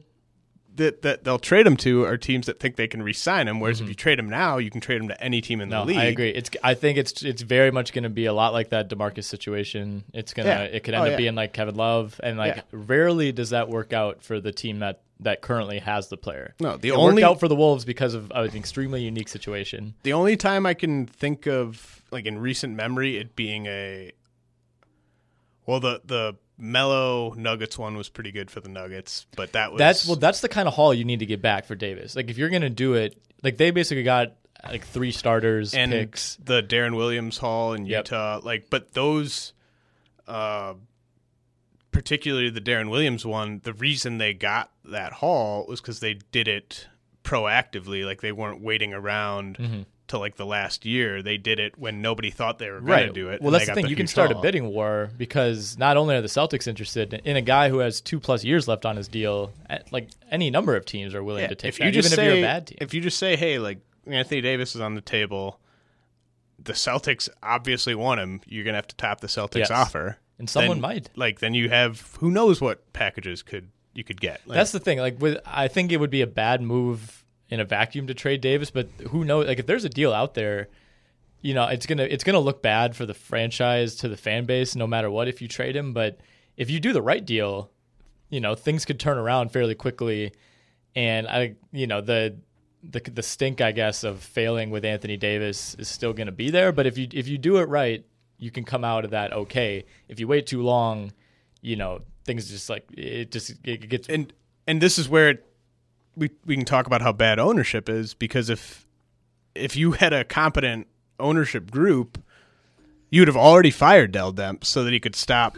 [0.77, 3.61] that that they'll trade him to are teams that think they can re-sign him.
[3.61, 5.79] Whereas if you trade him now, you can trade him to any team in Mm-hmm.
[5.79, 5.99] no, the league.
[5.99, 6.31] I agree.
[6.31, 9.25] It's I think it's it's very much going to be a lot like that Demarcus
[9.25, 10.05] situation.
[10.15, 10.63] It's gonna Yeah.
[10.63, 11.17] it could end Oh, up yeah.
[11.19, 12.63] being like Kevin Love, and like Yeah.
[12.73, 16.55] rarely does that work out for the team that that currently has the player.
[16.61, 19.95] No, the it only- worked out for the Wolves because of an extremely unique situation.
[20.03, 24.13] The only time I can think of, like in recent memory, it being a
[25.67, 29.79] well, the the Melo Nuggets one was pretty good for the Nuggets, but that was
[29.79, 32.15] That's well, that's the kind of haul you need to get back for Davis.
[32.17, 36.37] Like if you're gonna do it, like they basically got like three starters and picks.
[36.37, 38.05] the Deron Williams haul in Yep.
[38.07, 38.41] Utah.
[38.45, 39.55] Like, but those,
[40.29, 40.75] uh,
[41.93, 46.49] particularly the Deron Williams one, the reason they got that haul was because they did
[46.49, 46.89] it
[47.23, 48.05] proactively.
[48.05, 49.83] Like they weren't waiting around Mm-hmm.
[50.09, 51.23] till like the last year.
[51.23, 53.41] They did it when nobody thought they were going to do it.
[53.41, 53.87] Well, that's the thing.
[53.87, 57.41] you can start a bidding war because not only are the Celtics interested in a
[57.43, 60.85] guy who has two plus years left on his deal, eh, like any number of
[60.85, 62.67] teams are willing Yeah, to take if that, you just say, if you're a bad
[62.67, 62.79] team.
[62.81, 65.61] If you just say, hey, like Anthony Davis is on the table,
[66.63, 68.41] the Celtics obviously want him.
[68.47, 69.71] You're gonna have to top the Celtics Yes.
[69.71, 71.11] offer, And someone Then- might.
[71.17, 74.41] Like then you have who knows what packages could you could get.
[74.47, 74.99] Like, That's the thing.
[74.99, 78.41] Like with, I think it would be a bad move in a vacuum to trade
[78.41, 79.47] Davis, but who knows?
[79.47, 80.69] Like if there's a deal out there,
[81.43, 84.75] you know, it's gonna it's gonna look bad for the franchise to the fan base,
[84.75, 85.29] no matter what.
[85.29, 86.19] If you trade him, but
[86.57, 87.71] if you do the right deal,
[88.31, 90.33] you know, things could turn around fairly quickly.
[90.95, 92.37] And I, you know, the
[92.83, 96.51] the the stink, I guess, of failing with Anthony Davis is still going to be
[96.51, 96.73] there.
[96.73, 98.05] But if you if you do it right,
[98.43, 99.85] you can come out of that okay.
[100.09, 101.13] If you wait too long,
[101.61, 104.33] you know, things just like it just it gets and
[104.67, 105.47] and this is where it,
[106.17, 108.85] we we can talk about how bad ownership is because if
[109.55, 110.89] if you had a competent
[111.21, 112.21] ownership group,
[113.11, 115.57] you'd have already fired Dell Demps so that he could stop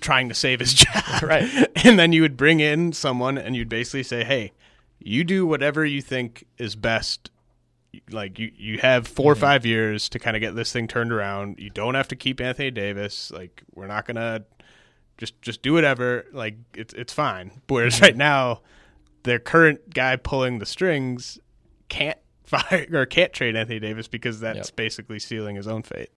[0.00, 1.22] trying to save his job.
[1.22, 1.68] Right.
[1.84, 4.52] And then you would bring in someone and you'd basically say, "Hey,
[5.00, 7.32] you do whatever you think is best."
[8.10, 11.12] Like you, you have 4 or five years to kind of get this thing turned
[11.12, 11.58] around.
[11.58, 13.30] You don't have to keep Anthony Davis.
[13.30, 14.44] Like we're not gonna
[15.18, 16.26] just just do whatever.
[16.32, 17.60] Like it's it's fine.
[17.68, 18.62] Whereas right now,
[19.24, 21.38] their current guy pulling the strings
[21.88, 24.76] can't fire or can't trade Anthony Davis because that's Yep.
[24.76, 26.10] basically sealing his own fate.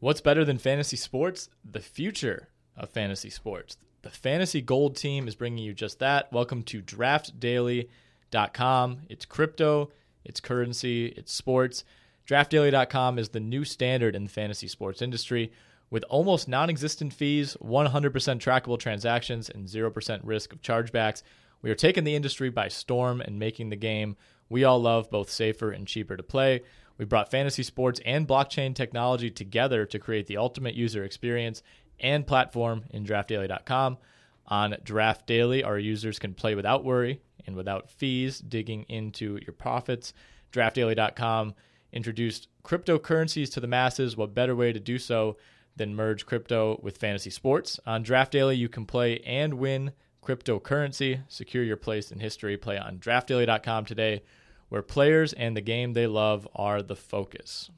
[0.00, 1.48] What's better than fantasy sports?
[1.68, 3.76] The future of fantasy sports.
[4.02, 6.32] The Fantasy Gold team is bringing you just that.
[6.32, 8.98] Welcome to draftdaily.com.
[9.08, 9.90] It's crypto,
[10.28, 11.84] it's currency, it's sports.
[12.28, 15.50] Draftdaily.com is the new standard in the fantasy sports industry
[15.90, 21.22] with almost non existent fees, 100% trackable transactions, and 0% risk of chargebacks.
[21.62, 24.16] We are taking the industry by storm and making the game
[24.48, 26.62] we all love both safer and cheaper to play.
[26.96, 31.62] We brought fantasy sports and blockchain technology together to create the ultimate user experience
[32.00, 33.98] and platform in draftdaily.com.
[34.46, 39.54] On Draft Daily, our users can play without worry and without fees digging into your
[39.54, 40.12] profits.
[40.52, 41.54] DraftDaily.com
[41.92, 44.16] introduced cryptocurrencies to the masses.
[44.16, 45.36] What better way to do so
[45.74, 47.80] than merge crypto with fantasy sports?
[47.86, 51.22] On Draft Daily, you can play and win cryptocurrency.
[51.28, 52.56] Secure your place in history.
[52.56, 54.22] Play on DraftDaily.com today,
[54.68, 57.70] where players and the game they love are the focus.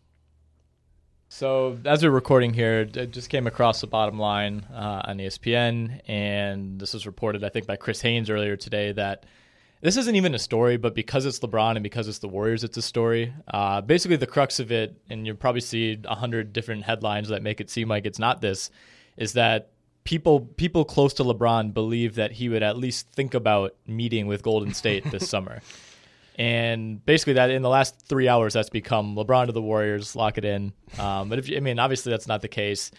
[1.32, 6.00] So as we're recording here, it just came across the bottom line uh, on ESPN,
[6.08, 9.26] and this was reported, I think, by Chris Haynes earlier today that
[9.80, 12.76] this isn't even a story, but because it's LeBron and because it's the Warriors, it's
[12.76, 13.32] a story.
[13.48, 17.42] Uh, basically, the crux of it, and you'll probably see a hundred different headlines that
[17.42, 18.70] make it seem like it's not this,
[19.16, 19.70] is that
[20.04, 24.42] people people close to LeBron believe that he would at least think about meeting with
[24.42, 25.62] Golden State this summer.
[26.36, 30.36] And basically, that in the last three hours, that's become LeBron to the Warriors, lock
[30.36, 30.72] it in.
[30.98, 32.90] Um, but if you, I mean, obviously, that's not the case.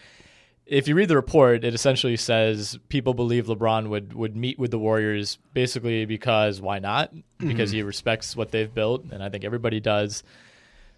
[0.66, 4.70] If you read the report, it essentially says people believe LeBron would would meet with
[4.70, 7.12] the Warriors basically because why not?
[7.38, 7.76] Because mm-hmm.
[7.76, 10.22] he respects what they've built, and I think everybody does.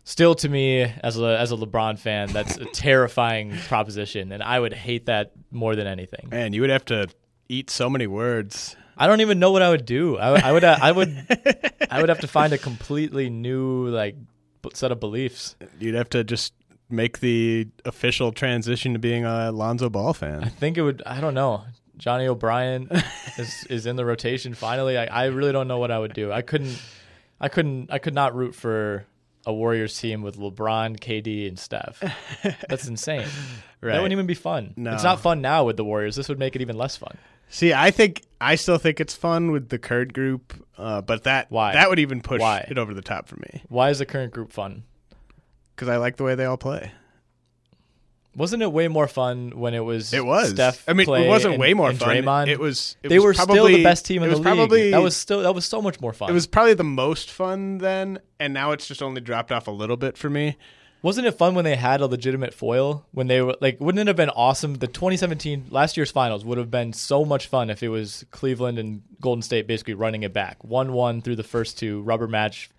[0.06, 4.60] Still, to me, as a as a LeBron fan, that's a terrifying proposition, and I
[4.60, 6.28] would hate that more than anything.
[6.30, 7.08] Man, you would have to
[7.48, 8.76] eat so many words.
[8.96, 10.18] I don't even know what I would do.
[10.18, 14.16] I, I would I would uh, I would have to find a completely new like
[14.72, 15.56] set of beliefs.
[15.78, 16.54] You'd have to just
[16.88, 20.44] make the official transition to being a Lonzo Ball fan?
[20.44, 21.02] I think it would.
[21.06, 21.64] I don't know.
[21.96, 22.88] Johnny O'Brien
[23.38, 24.98] is is in the rotation finally.
[24.98, 26.32] I, I really don't know what I would do.
[26.32, 26.80] I couldn't.
[27.40, 27.90] I couldn't.
[27.92, 29.06] I could not root for
[29.46, 32.02] a Warriors team with LeBron, KD, and Steph.
[32.68, 33.26] That's insane.
[33.80, 34.72] That wouldn't even be fun.
[34.76, 34.94] No.
[34.94, 36.16] It's not fun now with the Warriors.
[36.16, 37.18] This would make it even less fun.
[37.50, 41.50] See, I think I still think it's fun with the current group, uh, but that
[41.50, 41.74] Why?
[41.74, 42.66] that would even push Why?
[42.68, 44.84] it over the top for me Why is the current group fun?
[45.74, 46.92] Because I like the way they all play.
[48.36, 50.12] Wasn't it way more fun when it was?
[50.12, 50.50] It was.
[50.50, 50.82] Steph.
[50.88, 52.08] I mean, it wasn't and- way more fun.
[52.08, 52.48] Draymond.
[52.48, 52.96] It was.
[53.02, 54.56] It they was were still probably- the best team in it the was league.
[54.56, 56.30] Probably that was still that was so much more fun.
[56.30, 59.70] It was probably the most fun then, and now it's just only dropped off a
[59.70, 60.56] little bit for me.
[61.00, 63.04] Wasn't it fun when they had a legitimate foil?
[63.12, 64.76] When they were like, wouldn't it have been awesome?
[64.76, 68.78] The 2017 last year's finals would have been so much fun if it was Cleveland
[68.78, 72.70] and Golden State basically running it back, one-one through the first two rubber match.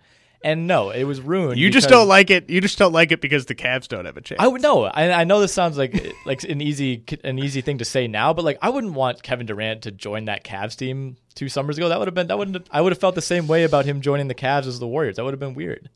[0.44, 1.58] And no, it was ruined.
[1.58, 2.48] You just don't like it.
[2.50, 4.40] You just don't like it because the Cavs don't have a chance.
[4.40, 4.84] I would know.
[4.84, 8.32] I, I know this sounds like like an easy an easy thing to say now,
[8.32, 11.88] but like I wouldn't want Kevin Durant to join that Cavs team two summers ago.
[11.88, 14.00] That would have been that wouldn't I would have felt the same way about him
[14.00, 15.16] joining the Cavs as the Warriors.
[15.16, 15.88] That would have been weird.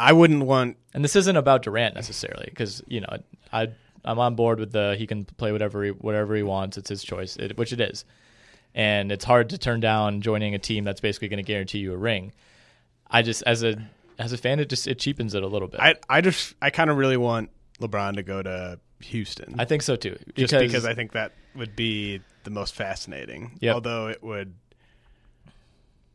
[0.00, 0.78] I wouldn't want.
[0.94, 3.18] And this isn't about Durant necessarily, because you know
[3.52, 3.68] I
[4.04, 6.78] I'm on board with the he can play whatever he whatever he wants.
[6.78, 8.04] It's his choice, it, which it is,
[8.74, 11.92] and it's hard to turn down joining a team that's basically going to guarantee you
[11.92, 12.32] a ring.
[13.10, 13.76] I just as a
[14.18, 15.80] as a fan, it just it cheapens it a little bit.
[15.80, 19.56] I I just I kind of really want LeBron to go to Houston.
[19.58, 23.58] I think so too, just because I think that would be the most fascinating.
[23.60, 23.74] Yep.
[23.74, 24.54] Although it would.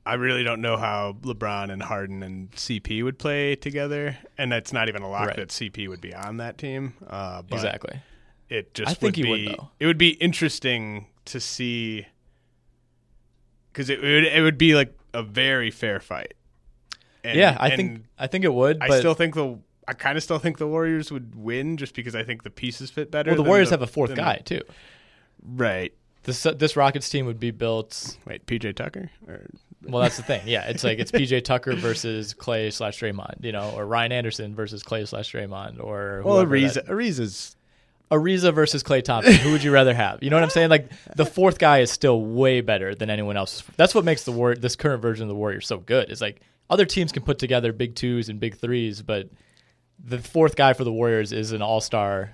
[0.07, 4.71] I really don't know how LeBron and Harden and CP would play together, and it's
[4.71, 5.35] not even a lock Right.
[5.37, 6.93] that CP would be on that team.
[7.07, 7.99] Uh, but exactly.
[8.47, 9.69] It just I think would he would, though.
[9.79, 12.05] It would be interesting to see
[13.73, 16.35] because it would it would be like a very fair fight.
[17.25, 18.77] And- yeah, I think I think it would.
[18.81, 19.57] I still think the
[19.87, 22.89] I kind of still think the Warriors would win just because I think the pieces
[22.89, 23.31] fit better.
[23.31, 24.61] well, the Warriors have a fourth guy too.
[25.55, 25.93] right?
[26.23, 28.17] This uh, this Rockets team would be built.
[28.25, 29.11] Wait, PJ Tucker?
[29.27, 29.45] Or,
[29.83, 30.41] Well, that's the thing.
[30.47, 34.55] Yeah, it's like it's PJ Tucker versus Klay slash Draymond, you know, or Ryan Anderson
[34.55, 37.55] versus Klay slash Draymond, or well, Ariza, that- Ariza's
[38.11, 39.33] Ariza versus Klay Thompson.
[39.35, 40.23] Who would you rather have?
[40.23, 40.69] You know what I'm saying?
[40.69, 43.63] Like the fourth guy is still way better than anyone else.
[43.77, 46.09] That's what makes the war this current version of the Warriors so good.
[46.11, 49.29] Is like other teams can put together big twos and big threes, but
[50.03, 52.33] the fourth guy for the Warriors is an all star,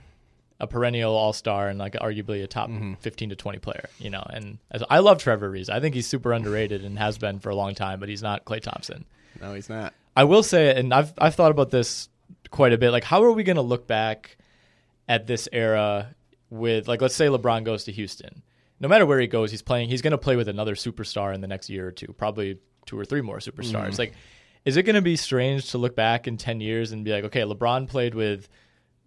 [0.59, 2.93] a perennial all star, and like arguably a top mm-hmm.
[2.95, 3.89] 15 to 20 player.
[3.99, 5.69] You know, and as, I love Trevor Ariza.
[5.69, 8.45] I think he's super underrated and has been for a long time, but he's not
[8.45, 9.05] Klay Thompson.
[9.41, 9.93] no, he's not.
[10.15, 12.09] I will say, and I've I've thought about this
[12.49, 12.91] quite a bit.
[12.91, 14.37] Like, how are we going to look back
[15.07, 16.13] at this era
[16.49, 18.43] with, like, let's say LeBron goes to Houston.
[18.79, 19.89] No matter where he goes, he's playing.
[19.89, 22.97] He's going to play with another superstar in the next year or two, probably two
[22.97, 23.89] or three more superstars.
[23.89, 23.99] Mm-hmm.
[23.99, 24.13] Like,
[24.65, 27.25] is it going to be strange to look back in ten years and be like,
[27.25, 28.47] okay, LeBron played with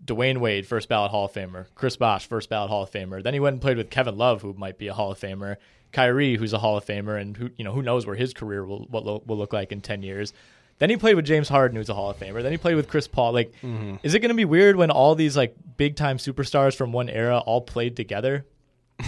[0.04, 1.66] Dwyane Wade, first ballot Hall of Famer.
[1.74, 3.22] Chris Bosh, first ballot Hall of Famer.
[3.22, 5.56] Then he went and played with Kevin Love, who might be a Hall of Famer.
[5.92, 8.64] Kyrie, who's a Hall of Famer, and who you know who knows where his career
[8.66, 10.32] will what lo- will look like in ten years.
[10.78, 12.42] Then he played with James Harden, who's a Hall of Famer.
[12.42, 13.32] Then he played with Chris Paul.
[13.32, 13.96] Like, mm-hmm.
[14.02, 17.08] is it going to be weird when all these like big time superstars from one
[17.08, 18.44] era all played together?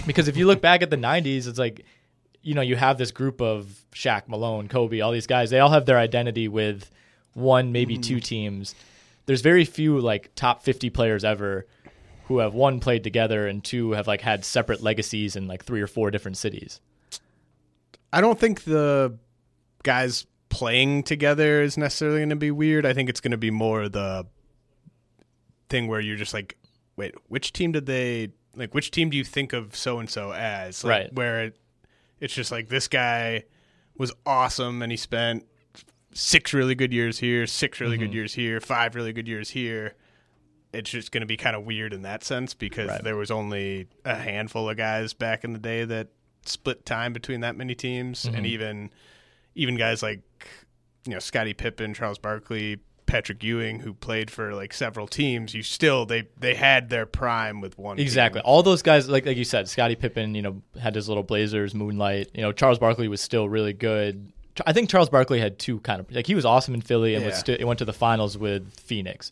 [0.05, 1.85] Because if you look back at the '90s, it's like
[2.47, 5.49] you know you have this group of Shaq, Malone, Kobe, all these guys.
[5.49, 6.89] They all have their identity with
[7.33, 8.03] one, maybe mm-hmm.
[8.03, 8.73] two teams.
[9.25, 11.67] There's very few like top 50 players ever
[12.27, 15.81] who have one played together and two have like had separate legacies in like three
[15.81, 16.79] or four different cities.
[18.13, 19.17] I don't think the
[19.83, 22.85] guys playing together is necessarily going to be weird.
[22.85, 24.25] I think it's going to be more the
[25.67, 26.55] thing where you're just like,
[26.95, 28.73] wait, which team did they like?
[28.73, 30.85] Which team do you think of so and so as?
[30.85, 31.13] Like, Right.
[31.13, 31.57] Where it,
[32.19, 33.43] it's just like this guy
[33.97, 35.45] was awesome and he spent
[36.13, 38.05] six really good years here, six really Mm-hmm.
[38.07, 39.95] good years here, five really good years here.
[40.73, 43.03] It's just going to be kind of weird in that sense because Right.
[43.03, 46.09] there was only a handful of guys back in the day that
[46.45, 48.35] split time between that many teams, Mm-hmm.
[48.35, 48.89] and even
[49.55, 50.21] even guys like
[51.05, 55.63] you know Scottie Pippen, Charles Barkley Patrick Ewing, who played for like several teams, you
[55.63, 57.97] still they they had their prime with one.
[57.97, 58.41] Exactly.
[58.41, 58.45] team.
[58.45, 61.73] All those guys, like like you said, Scottie Pippen, you know, had his little Blazers,
[61.73, 62.29] Moonlight.
[62.35, 64.31] You know, Charles Barkley was still really good.
[64.65, 67.25] I think Charles Barkley had two kind of like he was awesome in Philly and
[67.25, 67.63] was Yeah.
[67.63, 69.31] went to the finals with Phoenix,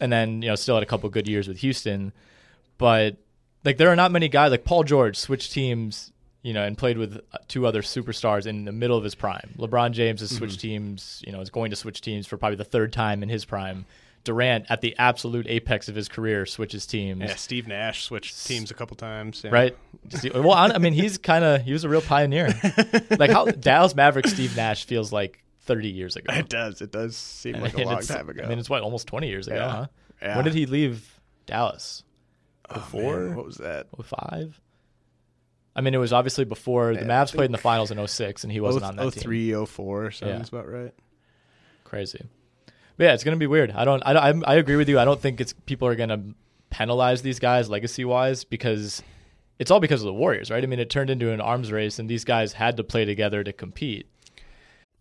[0.00, 2.12] and then you know still had a couple good years with Houston,
[2.78, 3.16] but
[3.64, 6.12] like there are not many guys like Paul George switched teams.
[6.42, 9.50] You know, and played with uh, two other superstars in the middle of his prime.
[9.58, 11.22] LeBron James has switched teams.
[11.26, 13.84] You know, is going to switch teams for probably the third time in his prime.
[14.22, 17.22] Durant, at the absolute apex of his career, switches teams.
[17.22, 19.42] Yeah, Steve Nash switched teams a couple times.
[19.42, 19.50] yeah.
[19.50, 19.76] Right.
[20.34, 22.48] Well, I mean, he's kind of he was a real pioneer.
[23.18, 26.34] like how Dallas Mavericks Steve Nash feels like 30 years ago.
[26.34, 26.82] It does.
[26.82, 28.42] It does seem And like a long time ago.
[28.44, 29.86] I mean, it's what almost 20 years ago, Yeah.
[30.26, 30.34] huh?
[30.36, 32.02] When did he leave Dallas?
[32.68, 33.86] Oh, Before man, what was that?
[34.02, 34.60] 05?
[35.76, 38.06] I mean, it was obviously before the Yeah, I Mavs played in the finals in
[38.06, 39.22] 06 and he wasn't on that Oh team.
[39.22, 40.58] three, oh four sounds Yeah.
[40.58, 40.92] about right.
[41.84, 42.24] Crazy.
[42.96, 43.70] But yeah, it's going to be weird.
[43.70, 44.98] I don't I, don't- I I agree with you.
[44.98, 46.20] I don't think it's people are going to
[46.70, 49.02] penalize these guys legacy-wise because
[49.58, 50.62] it's all because of the Warriors, right?
[50.62, 53.42] I mean, it turned into an arms race and these guys had to play together
[53.44, 54.06] to compete.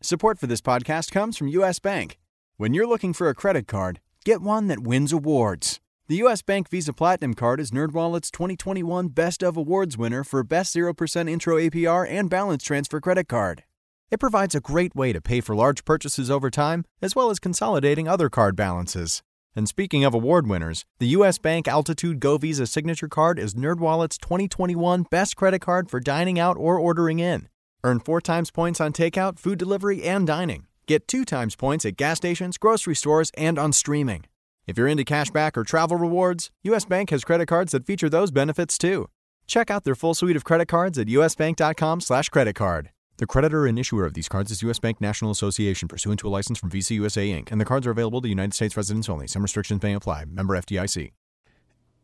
[0.01, 1.79] Support for this podcast comes from U.S.
[1.79, 2.17] Bank.
[2.57, 5.79] When you're looking for a credit card, get one that wins awards.
[6.09, 6.41] The U.S.
[6.41, 11.57] Bank Visa Platinum Card is NerdWallet's 2021 Best of Awards winner for Best 0% Intro
[11.57, 13.63] APR and Balance Transfer Credit Card.
[14.09, 17.37] It provides a great way to pay for large purchases over time, as well as
[17.37, 19.21] consolidating other card balances.
[19.55, 21.37] And speaking of award winners, the U.S.
[21.37, 26.57] Bank Altitude Go Visa Signature Card is NerdWallet's 2021 Best Credit Card for dining out
[26.57, 27.49] or ordering in.
[27.83, 30.65] Earn four times points on takeout, food delivery, and dining.
[30.87, 34.25] Get two times points at gas stations, grocery stores, and on streaming.
[34.69, 38.29] If you're into cashback or travel rewards, US Bank has credit cards that feature those
[38.29, 39.09] benefits too.
[39.47, 42.91] Check out their full suite of credit cards at usbank.com slash credit card.
[43.17, 44.77] The creditor and issuer of these cards is U.S.
[44.77, 47.89] Bank National Association pursuant to a license from Visa USA Inc., and the cards are
[47.89, 49.25] available to United States residents only.
[49.25, 50.25] Some restrictions may apply.
[50.25, 51.13] Member FDIC.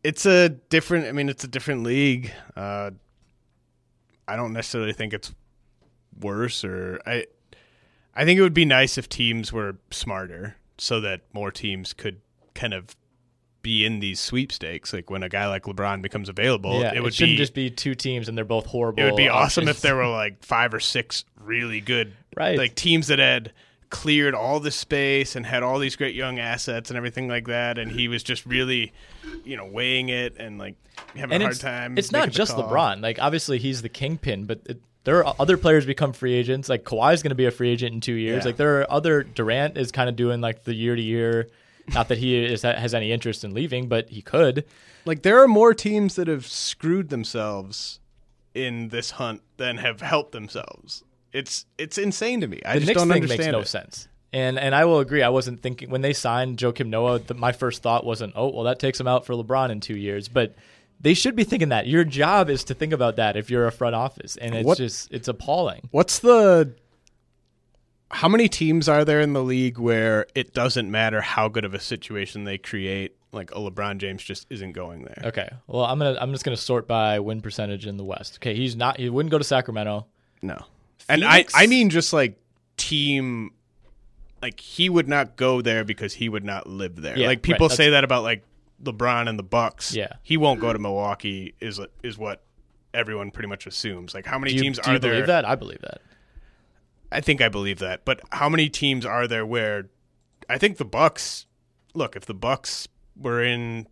[0.02, 1.06] It's a different.
[1.06, 2.32] I mean, it's a different league.
[2.56, 2.90] Uh,
[4.26, 5.32] I don't necessarily think it's
[6.18, 7.26] worse, or I.
[8.12, 12.20] I think it would be nice if teams were smarter, so that more teams could
[12.56, 12.96] kind of
[13.62, 14.92] be in these sweepstakes.
[14.92, 17.70] Like when a guy like LeBron becomes available, yeah, it would shouldn't be just be
[17.70, 19.02] two teams and they're both horrible.
[19.02, 22.58] It would be awesome if there were like five or six really good, Right.
[22.58, 23.52] Like teams that had
[23.88, 27.78] cleared all the space and had all these great young assets and everything like that,
[27.78, 28.92] and he was just really,
[29.44, 30.74] you know, weighing it and like
[31.14, 31.96] having and a hard time.
[31.98, 32.54] It's not just.
[32.56, 33.02] LeBron.
[33.02, 36.68] Like obviously he's the kingpin, but it, there are other players become free agents.
[36.68, 38.44] Like Kawhi's going to be a free agent in two years.
[38.44, 38.48] Yeah.
[38.48, 41.48] Like there are other Durant is kind of doing like the year to year.
[41.94, 44.64] Not that he is has any interest in leaving, but he could.
[45.04, 48.00] Like there are more teams that have screwed themselves
[48.54, 51.04] in this hunt than have helped themselves.
[51.32, 52.60] It's it's insane to me.
[52.64, 53.68] I the just Knicks don't thing understand makes no it.
[53.68, 54.08] sense.
[54.32, 55.22] And and I will agree.
[55.22, 57.20] I wasn't thinking when they signed Joakim Noah.
[57.20, 59.96] The, my first thought wasn't, oh well, that takes him out for LeBron in two
[59.96, 60.28] years.
[60.28, 60.54] But
[61.00, 61.86] they should be thinking that.
[61.86, 64.78] Your job is to think about that if you're a front office, and it's What-
[64.78, 65.88] just it's appalling.
[65.90, 66.74] What's the
[68.10, 71.74] how many teams are there in the league where it doesn't matter how good of
[71.74, 73.16] a situation they create?
[73.32, 75.22] Like a LeBron James just isn't going there.
[75.26, 75.48] Okay.
[75.66, 78.38] Well, I'm gonna I'm just gonna sort by win percentage in the West.
[78.38, 78.98] Okay, he's not.
[78.98, 80.06] He wouldn't go to Sacramento.
[80.42, 80.58] No.
[81.08, 82.38] And I, I mean just like
[82.76, 83.52] team
[84.42, 87.18] like he would not go there because he would not live there.
[87.18, 88.44] Yeah, like people right, say that about like
[88.82, 89.94] LeBron and the Bucks.
[89.94, 90.12] Yeah.
[90.22, 92.42] He won't go to Milwaukee is is what
[92.94, 94.14] everyone pretty much assumes.
[94.14, 95.12] Like how many you, teams do are you there?
[95.12, 95.44] believe that?
[95.44, 96.00] I believe that.
[97.16, 98.04] I think I believe that.
[98.04, 99.88] But how many teams are there where
[100.50, 101.46] I think the Bucks
[101.94, 102.86] look, if the Bucks
[103.16, 103.86] were in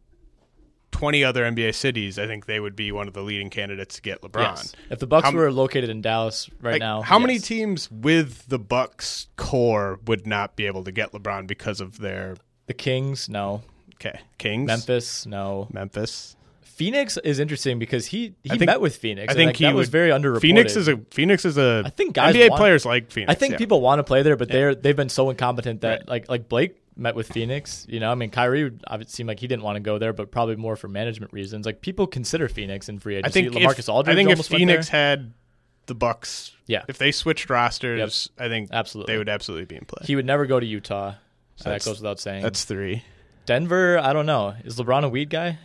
[0.93, 4.03] 20 other NBA cities, I think they would be one of the leading candidates to
[4.03, 4.57] get LeBron.
[4.57, 4.73] Yes.
[4.91, 8.47] If the Bucks How were located in Dallas right Like, now, how many teams with
[8.49, 13.29] the Bucks core would not be able to get LeBron because of their the Kings?
[13.29, 13.63] No.
[13.97, 15.27] okay, Kings, Memphis?
[15.27, 15.67] No.
[15.73, 16.37] Memphis?
[16.75, 19.33] Phoenix is interesting because he he think- met with Phoenix.
[19.33, 20.41] I think like, he that was very underreported.
[20.41, 23.31] Phoenix is a Phoenix is a I think guys NBA want- players like Phoenix.
[23.31, 23.59] I think yeah.
[23.59, 26.09] people want to play there, but they're they've been so incompetent that Right.
[26.09, 27.87] like like Blake met with Phoenix.
[27.89, 30.13] You know, I mean Kyrie would- it seemed like he didn't want to go there,
[30.13, 31.65] but probably more for management reasons.
[31.67, 33.43] Like people consider Phoenix in free I agency.
[33.51, 35.33] think LaMarcus if, Aldridge I think if Phoenix had
[35.87, 36.83] the Bucks, Yeah.
[36.89, 39.13] if they switched rosters, I think Absolutely.
[39.13, 40.05] they would absolutely be in play.
[40.07, 41.15] he would never go to Utah.
[41.57, 42.43] So that goes without saying.
[42.43, 43.03] That's three.
[43.47, 43.99] Denver.
[43.99, 44.55] I don't know.
[44.65, 45.59] Is LeBron a weed guy?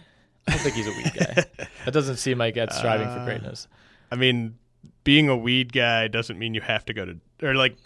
[0.47, 1.67] I don't think he's a weed guy.
[1.85, 3.67] that doesn't seem like that's striving Uh, for greatness.
[4.11, 4.57] I mean,
[5.03, 7.77] being a weed guy doesn't mean you have to go to or like.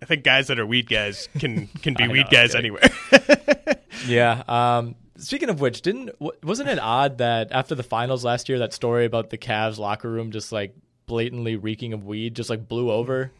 [0.00, 2.82] I think guys that are weed guys can can be know, weed guys anywhere.
[4.06, 4.42] Yeah.
[4.48, 6.10] Um, speaking of which, didn't
[6.42, 10.10] wasn't it odd that after the finals last year, that story about the Cavs locker
[10.10, 10.74] room just like
[11.06, 13.30] blatantly reeking of weed just like blew over?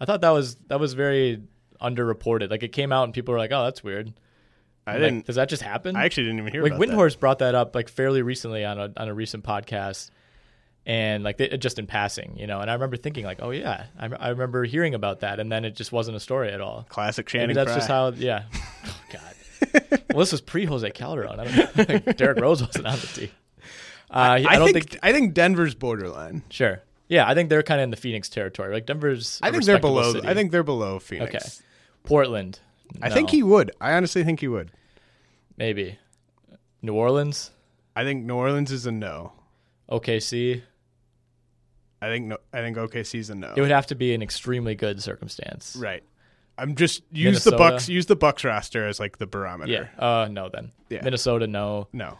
[0.00, 1.42] I thought that was that was very
[1.80, 2.50] underreported.
[2.50, 4.12] Like it came out and people were like, "Oh, that's weird."
[4.86, 5.26] I I'm didn't.
[5.26, 5.96] Does that just happen?
[5.96, 7.20] I actually didn't even hear like Windhorst that.
[7.20, 10.10] Brought that up like fairly recently on a on a recent podcast,
[10.86, 12.60] and like they, just in passing, you know.
[12.60, 15.64] And I remember thinking like, "Oh yeah, I, I remember hearing about that," and then
[15.64, 16.86] it just wasn't a story at all.
[16.88, 17.76] Classic Maybe that's Frye.
[17.76, 18.10] just how.
[18.10, 18.44] Yeah.
[18.88, 20.00] Oh God.
[20.10, 21.40] well, this was pre Jose Calderon.
[21.40, 21.84] I don't know.
[21.94, 23.30] Like, Derrick Rose wasn't on the team.
[24.10, 26.42] Uh, I, I, don't think, think, I think Denver's borderline.
[26.50, 26.82] Sure.
[27.08, 28.72] Yeah, I think they're kind of in the Phoenix territory.
[28.72, 29.40] Like Denver's.
[29.42, 30.12] I think they're below.
[30.12, 30.26] city.
[30.26, 31.34] I think they're below Phoenix.
[31.34, 31.44] Okay.
[32.04, 32.60] Portland.
[33.02, 33.72] I think he would.
[33.80, 34.70] I honestly think he would.
[35.56, 35.98] maybe.
[36.82, 37.50] New Orleans.
[37.96, 39.32] I think New Orleans is a no.
[39.90, 40.62] OKC.
[42.00, 42.38] I think no.
[42.52, 43.54] I think OKC's a no.
[43.56, 45.76] It would have to be an extremely good circumstance.
[45.76, 46.02] right.
[46.58, 47.88] I'm just use the Bucks.
[47.88, 49.90] Use the Bucks roster as like the barometer.
[49.98, 50.02] Yeah.
[50.02, 50.72] Uh, no, then.
[50.88, 51.02] Yeah.
[51.02, 51.88] Minnesota, no.
[51.92, 52.18] No.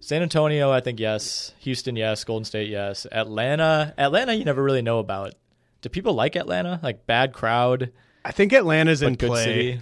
[0.00, 1.52] San Antonio, I think yes.
[1.58, 2.24] Houston, yes.
[2.24, 3.06] Golden State, yes.
[3.12, 5.34] Atlanta, Atlanta, you never really know about.
[5.82, 6.80] Do people like Atlanta?
[6.82, 7.92] Like bad crowd,
[8.24, 9.44] I think Atlanta's in play.
[9.44, 9.80] city,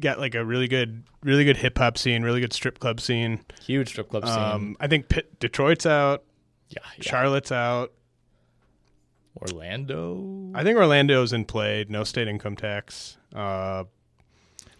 [0.00, 3.40] Got like a really good, really good hip hop scene, really good strip club scene.
[3.62, 4.38] huge strip club scene.
[4.38, 6.24] Um, I think Pitt, Detroit's out.
[6.68, 7.02] yeah, yeah.
[7.02, 7.92] Charlotte's out.
[9.40, 10.50] Orlando.
[10.54, 11.86] I think Orlando's in play.
[11.88, 13.16] No state income tax.
[13.34, 13.84] Uh,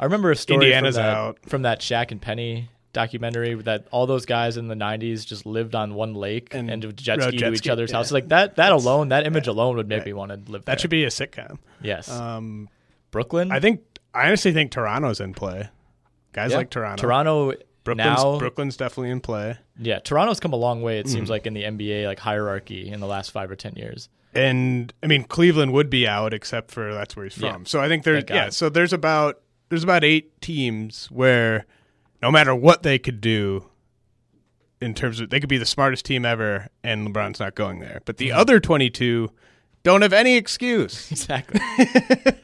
[0.00, 1.38] I remember a story Indiana's from that, out.
[1.46, 5.74] from that Shaq and Penny documentary that all those guys in the 90s just lived
[5.74, 7.96] on one lake And and, jet ski jet to each ski, other's yeah.
[7.98, 8.12] houses.
[8.12, 10.74] Like that that alone, that image alone would make me want to live there.
[10.74, 11.58] that should be a sitcom.
[11.82, 12.10] Yes.
[12.10, 12.68] Um,
[13.10, 13.52] Brooklyn?
[13.52, 15.68] I think I honestly think Toronto's in play.
[16.32, 16.58] Guys Yeah.
[16.58, 17.00] like Toronto.
[17.00, 17.52] Toronto
[17.84, 19.56] Brooklyn's, now Brooklyn's definitely in play.
[19.78, 20.98] Yeah, Toronto's come a long way.
[20.98, 21.14] It Mm-hmm.
[21.14, 24.08] seems like in the NBA like hierarchy in the last five or ten years.
[24.34, 27.44] And I mean Cleveland would be out except for that's where he's from.
[27.62, 27.66] Yeah.
[27.66, 29.40] So I think there's yeah, so there's about
[29.70, 31.66] there's about 8 teams where
[32.22, 33.64] no matter what they could do
[34.80, 38.00] in terms of they could be the smartest team ever and LeBron's not going there.
[38.04, 38.24] But Mm-hmm.
[38.26, 39.30] the other 22
[39.82, 41.10] don't have any excuse.
[41.10, 41.60] Exactly.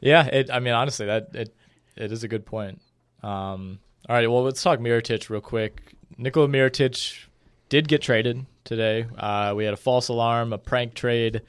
[0.00, 0.50] yeah, it.
[0.50, 1.54] I mean, honestly, that it
[1.96, 2.80] it is a good point.
[3.22, 5.94] Um, all right, well, let's talk Mirotic real quick.
[6.16, 7.26] Nikola Mirotic
[7.68, 9.06] did get traded today.
[9.16, 11.42] Uh, we had a false alarm, a prank trade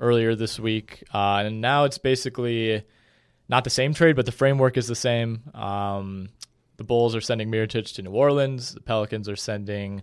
[0.00, 2.82] earlier this week, uh, and now it's basically
[3.48, 5.42] not the same trade, but the framework is the same.
[5.54, 6.30] Um,
[6.76, 8.74] the Bulls are sending Mirotic to New Orleans.
[8.74, 10.02] The Pelicans are sending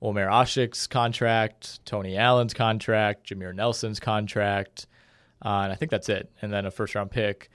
[0.00, 4.86] Omer Asik's contract, Tony Allen's contract, Jameer Nelson's contract,
[5.44, 6.30] uh, and I think that's it.
[6.42, 7.50] And then a first round pick.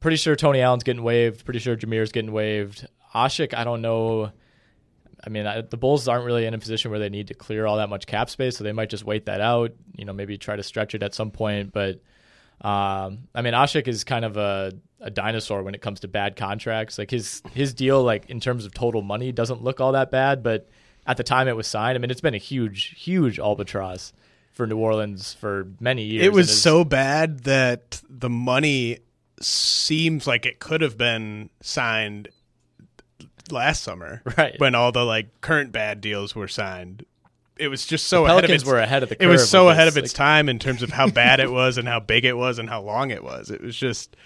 [0.00, 1.44] Pretty sure Tony Allen's getting waived.
[1.44, 2.86] Pretty sure Jameer's getting waived.
[3.14, 4.32] Asik, I don't know.
[5.24, 7.66] I mean, I, the Bulls aren't really in a position where they need to clear
[7.66, 9.72] all that much cap space, so they might just wait that out.
[9.96, 11.72] You know, maybe try to stretch it at some point.
[11.72, 12.00] But
[12.60, 16.34] um, I mean, Asik is kind of a, a dinosaur when it comes to bad
[16.34, 16.98] contracts.
[16.98, 20.42] Like his his deal, like in terms of total money, doesn't look all that bad.
[20.42, 20.68] But
[21.06, 24.12] at the time it was signed, I mean, it's been a huge, huge albatross
[24.52, 26.26] for New Orleans for many years.
[26.26, 28.98] It was it's- so bad that the money
[29.40, 32.28] seems like it could have been signed
[33.50, 34.58] last summer, Right.
[34.58, 37.04] When all the like current bad deals were signed.
[37.58, 39.48] It was just so The ahead of its, were ahead of the Curve It was
[39.48, 41.86] so ahead this, of its like- time in terms of how bad it was and
[41.86, 43.50] how big it was and how long it was.
[43.50, 44.16] It was just,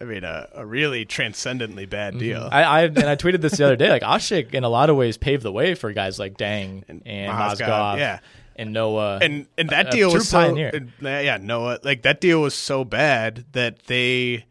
[0.00, 2.20] I mean, a, a really transcendently bad mm-hmm.
[2.20, 2.48] deal.
[2.50, 3.90] I, I and I tweeted this the other day.
[3.90, 7.02] Like Asik, in a lot of ways, paved the way for guys like Deng and,
[7.04, 8.20] Mozgov, Mozgov, yeah.
[8.60, 9.18] And Noah.
[9.22, 10.70] and and that a deal true was so pioneer.
[11.02, 14.44] uh, yeah Noah like that deal was so bad that they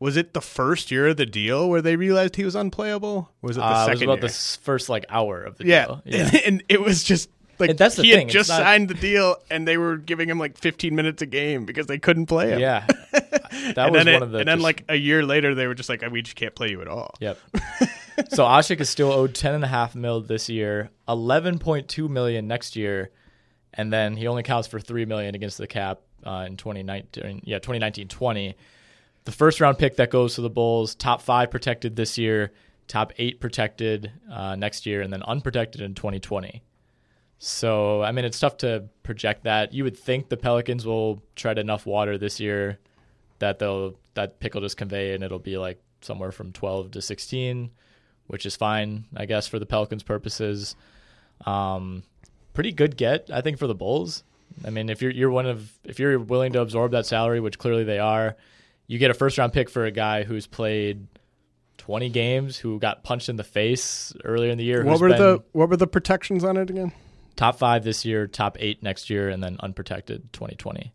[0.00, 3.56] was it the first year of the deal where they realized he was unplayable was
[3.56, 4.28] it the uh, it second was about year?
[4.28, 5.86] the first like hour of the yeah.
[5.86, 6.02] deal.
[6.06, 7.28] And, and it was just
[7.58, 9.96] like And that's the he thing, had just not- signed the deal and they were
[9.98, 12.86] giving him like 15 minutes a game because they couldn't play him yeah.
[13.76, 14.38] That was one it- of the.
[14.38, 16.80] and then like a year later they were just like we just can't play you
[16.80, 17.38] at all Yep.
[18.30, 22.08] so Asik is still owed ten and a half mil this year, eleven point two
[22.08, 23.10] million next year,
[23.74, 27.42] and then he only counts for three million against the cap uh, in 2019.
[27.44, 28.54] Yeah, 2019-20.
[29.24, 32.52] The first round pick that goes to the Bulls, top five protected this year,
[32.88, 36.62] top eight protected uh, next year, and then unprotected in 2020.
[37.38, 39.72] So I mean, it's tough to project that.
[39.72, 42.78] You would think the Pelicans will tread enough water this year
[43.38, 47.02] that they'll that pick will just convey and it'll be like somewhere from 12 to
[47.02, 47.70] 16,
[48.26, 50.76] which is fine, I guess, for the Pelicans' purposes.
[51.44, 52.04] Um,
[52.52, 54.22] pretty good get, I think, for the Bulls.
[54.64, 57.58] I mean, if you're you're one of if you're willing to absorb that salary, which
[57.58, 58.36] clearly they are,
[58.86, 61.06] you get a first round pick for a guy who's played
[61.78, 64.84] 20 games, who got punched in the face earlier in the year.
[64.84, 66.92] what were been the what were the protections on it again
[67.36, 70.92] top five this year, top eight next year, and then unprotected 2020.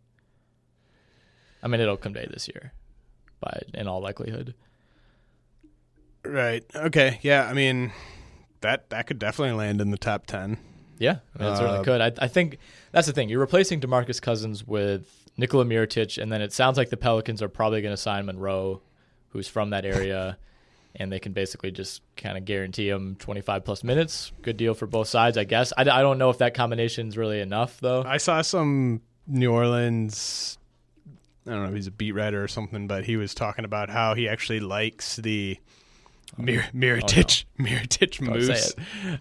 [1.62, 2.72] I mean, it'll convey this year,
[3.40, 4.54] but in all likelihood.
[6.24, 7.92] right okay yeah I mean
[8.60, 10.58] that that could definitely land in the top 10
[10.98, 12.00] Yeah, I mean, it certainly Uh, could.
[12.00, 12.58] I, I think
[12.92, 13.28] that's the thing.
[13.28, 17.48] You're replacing DeMarcus Cousins with Nikola Mirotic, and then it sounds like the Pelicans are
[17.48, 18.82] probably going to sign Monroe,
[19.30, 20.36] who's from that area,
[20.96, 24.32] and they can basically just kind of guarantee him 25 plus minutes.
[24.42, 25.72] Good deal for both sides, I guess.
[25.76, 28.02] I, I don't know if that combination is really enough, though.
[28.04, 30.58] I saw some New Orleans.
[31.46, 33.88] I don't know if he's a beat writer or something, but he was talking about
[33.88, 35.58] how he actually likes the
[36.36, 38.76] Mir- Mirotic Mirotic Don't say Moose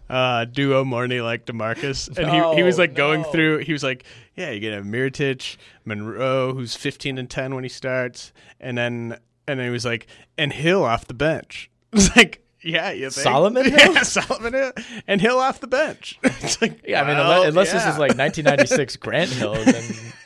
[0.10, 3.60] uh, duo Morney like DeMarcus, and No, he he was like going through.
[3.60, 4.04] He was like,
[4.36, 9.18] yeah, you get a Mirotic Monroe who's fifteen and ten when he starts, and then
[9.48, 11.70] and then he was like, and Hill off the bench.
[11.94, 12.44] It's like.
[12.64, 13.24] Yeah, you think?
[13.24, 13.94] Solomon Hill?
[13.94, 14.72] Yeah, Solomon Hill,
[15.08, 16.20] and Hill off the bench.
[16.24, 19.84] It's like, Yeah, I mean, well, unless, unless this is like 1996 Grant Hill, then,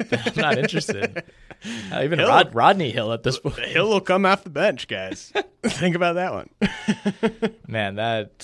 [0.09, 1.23] then I'm not interested.
[1.91, 3.59] Uh, even Hill- Rod, Rodney Hill at this point.
[3.59, 5.32] Hill will come off the bench, guys.
[5.63, 6.49] Think about that one.
[7.67, 8.39] Man, that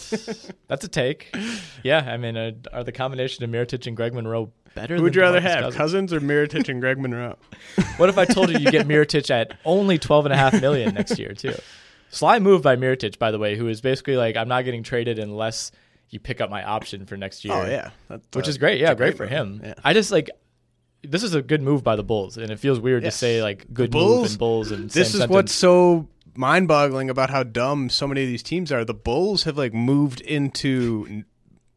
[0.67, 1.35] that's a take.
[1.83, 4.95] Yeah, I mean, uh, are the combination of Mirotic and Greg Monroe better?
[4.97, 5.75] Who would you rather have, Cousins?
[5.75, 7.37] Cousins or Mirotic and Greg Monroe?
[7.97, 10.93] What if I told you you get Mirotic at only 12 and a half million
[10.93, 11.55] next year too?
[12.09, 15.19] Sly move by Mirotic, by the way, who is basically like, I'm not getting traded
[15.19, 15.71] unless
[16.09, 17.53] you pick up my option for next year.
[17.53, 18.79] Oh yeah, That's, which uh, is great.
[18.79, 19.31] Yeah, a great, for move.
[19.31, 19.61] him.
[19.63, 19.73] Yeah.
[19.83, 20.29] I just like
[21.03, 23.13] this is a good move by the Bulls, and it feels weird Yes.
[23.13, 27.09] to say like good The move Bulls- and Bulls and This is what's so mind-boggling
[27.09, 28.85] about how dumb so many of these teams are.
[28.85, 31.23] The Bulls have like moved into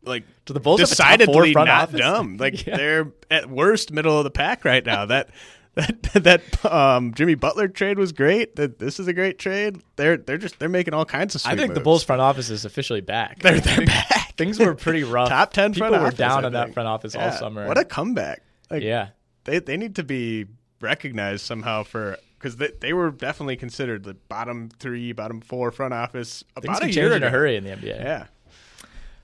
[0.05, 2.01] like Do the Bulls have a top four decidedly not office?
[2.01, 2.37] dumb.
[2.41, 2.77] Like Yeah.
[2.77, 5.07] they're at worst middle of the pack right now.
[5.07, 5.31] that
[5.75, 8.57] that that um, Jimmy Butler trade was great.
[8.57, 9.81] That this is a great trade.
[9.97, 11.43] They're they're just they're making all kinds of.
[11.45, 11.81] I think the.
[11.81, 13.39] Bulls front office is officially back.
[13.39, 14.35] They're they're back.
[14.37, 15.29] Things were pretty rough.
[15.29, 17.69] Top ten People front were office, down on that front office all summer.
[17.69, 18.43] What a comeback!
[18.69, 19.11] Like, yeah.
[19.45, 20.47] they they need to be
[20.81, 25.95] recognized somehow for because they, they were definitely considered the bottom three, bottom four front
[25.95, 28.01] office Things about can a year in a hurry in the NBA.
[28.01, 28.27] Yeah,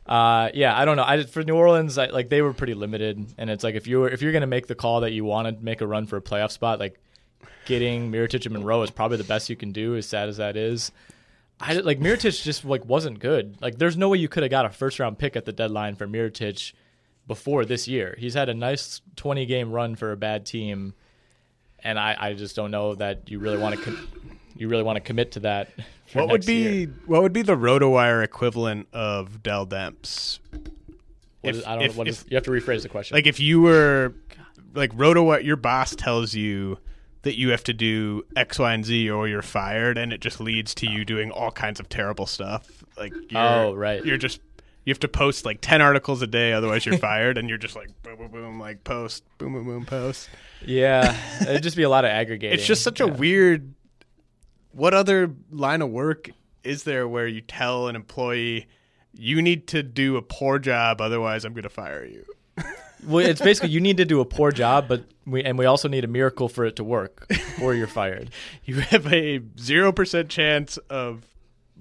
[0.07, 1.05] Uh, yeah, I don't know.
[1.05, 4.01] I for New Orleans, I, like they were pretty limited, and it's like if you
[4.01, 6.17] were if you're gonna make the call that you want to make a run for
[6.17, 7.01] a playoff spot, like
[7.65, 9.97] getting Mirotic and Monroe is probably the best you can do.
[9.97, 10.93] As sad as that is,
[11.61, 13.57] I like Mirotic just like wasn't good.
[13.61, 15.97] Like there's no way you could have got a first round pick at the deadline
[15.97, 16.73] for Mirotic
[17.27, 18.15] before this year.
[18.17, 20.95] He's had a nice 20 game run for a bad team,
[21.83, 24.09] and I, I just don't know that you really want to com-
[24.57, 25.71] you really want to commit to that.
[26.13, 26.95] What would be year.
[27.07, 30.39] what would be the RotoWire equivalent of Dell Demps?
[31.43, 33.15] If- is- I don't if- know what is, if- you have to rephrase the question.
[33.15, 34.15] Like if you were
[34.75, 36.79] like RotoWire, your boss tells you
[37.23, 40.41] that you have to do X, Y, and Z, or you're fired, and it just
[40.41, 42.85] leads to you doing all kinds of terrible stuff.
[42.97, 44.05] Like you're, Oh, right.
[44.05, 44.41] you're just
[44.85, 47.75] you have to post like ten articles a day, otherwise you're fired, and you're just
[47.75, 50.29] like boom, boom, boom, like post, boom, boom, boom, post.
[50.65, 52.57] Yeah, it'd just be a lot of aggregating.
[52.57, 53.75] It's just such a weird.
[54.77, 56.29] What other line of work
[56.63, 58.67] is there where you tell an employee
[59.15, 62.27] you need to do a poor job, otherwise I'm going to fire you?
[63.07, 65.89] well, it's basically you need to do a poor job, but we and we also
[65.89, 67.27] need a miracle for it to work,
[67.63, 68.31] or you're fired.
[68.67, 71.25] You have a zero percent chance of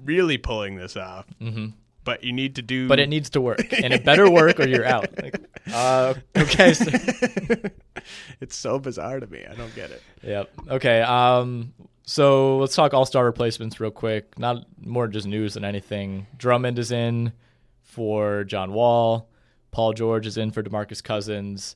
[0.01, 1.67] really pulling this off, mm-hmm.
[2.05, 2.87] but you need to do.
[2.87, 5.09] But it needs to work, and it better work, or you're out.
[5.21, 5.41] Like,
[5.73, 6.73] uh, okay.
[6.73, 6.91] So,
[8.39, 9.43] it's so bizarre to me.
[9.49, 10.01] I don't get it.
[10.23, 10.49] yep.
[10.69, 11.01] Okay.
[11.01, 11.73] Um.
[12.05, 14.37] So let's talk all star replacements real quick.
[14.37, 16.27] Not more just news than anything.
[16.37, 17.33] Drummond is in
[17.81, 19.27] for John Wall.
[19.71, 21.75] Paul George is in for DeMarcus Cousins.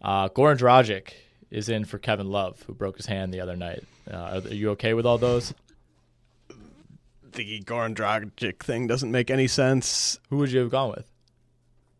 [0.00, 1.12] Uh, Goran Dragic
[1.50, 3.84] is in for Kevin Love, who broke his hand the other night.
[4.10, 5.54] Uh, are you okay with all those?
[7.32, 10.18] The Goran Dragic thing doesn't make any sense.
[10.28, 11.11] Who would you have gone with?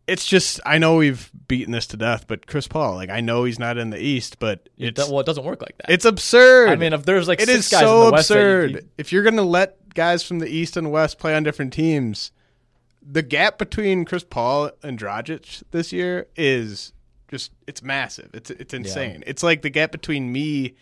[0.05, 3.45] It's just I know we've beaten this to death, but Chris Paul, like I know
[3.45, 5.89] he's not in the East, but It well, it doesn't work like that.
[5.89, 6.69] it's absurd.
[6.69, 8.71] I mean, if there's like it six is guys so in the West, you- absurd.
[8.71, 11.71] you- if you're going to let guys from the East and West play on different
[11.71, 12.31] teams,
[13.01, 16.91] the gap between Chris Paul and Dragic this year is
[17.29, 18.29] just it's massive.
[18.33, 19.23] It's it's insane.
[19.25, 20.75] It's like the gap between me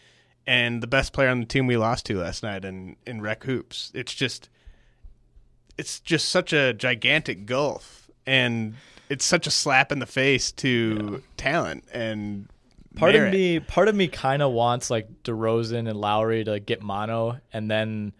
[0.47, 3.43] and the best player on the team we lost to last night in in Rec
[3.43, 3.91] Hoops.
[3.93, 4.49] It's just
[5.77, 8.75] it's just such a gigantic gulf and
[9.11, 12.47] it's such a slap in the face to talent and
[12.95, 13.27] part merit.
[13.27, 17.39] of me, part of me, kind of wants like DeRozan and Lowry to get mono,
[17.53, 18.13] and then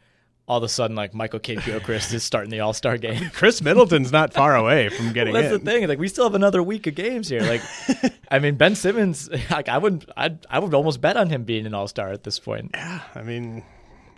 [0.47, 3.29] all of a sudden, like Michael Kidd Gilchrist is starting the All Star game.
[3.33, 5.63] Khris Middleton's not far away from getting Well, that's in.
[5.63, 5.87] the thing.
[5.87, 7.41] Like we still have another week of games here.
[7.41, 7.61] Like,
[8.31, 9.29] I mean, Ben Simmons.
[9.49, 12.23] Like I would, I, I would almost bet on him being an All Star at
[12.23, 12.71] this point.
[12.73, 13.63] Yeah, I mean,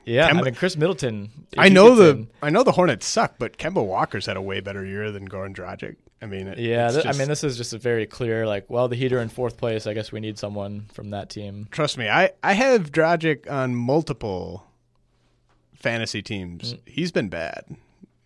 [0.06, 1.30] Yeah, Kemba- I mean Khris Middleton.
[1.58, 4.60] I know the in- I know the Hornets suck, but Kemba Walker's had a way
[4.60, 5.98] better year than Goran Dragic.
[6.24, 8.48] I mean, it, Yeah, th- I mean, this is just a very clear.
[8.48, 9.86] Like, well, the Heat are in fourth place.
[9.86, 11.68] I guess we need someone from that team.
[11.70, 14.66] trust me, I I have Dragic on multiple
[15.76, 16.76] fantasy teams.
[16.76, 16.80] Mm.
[16.86, 17.76] He's been bad.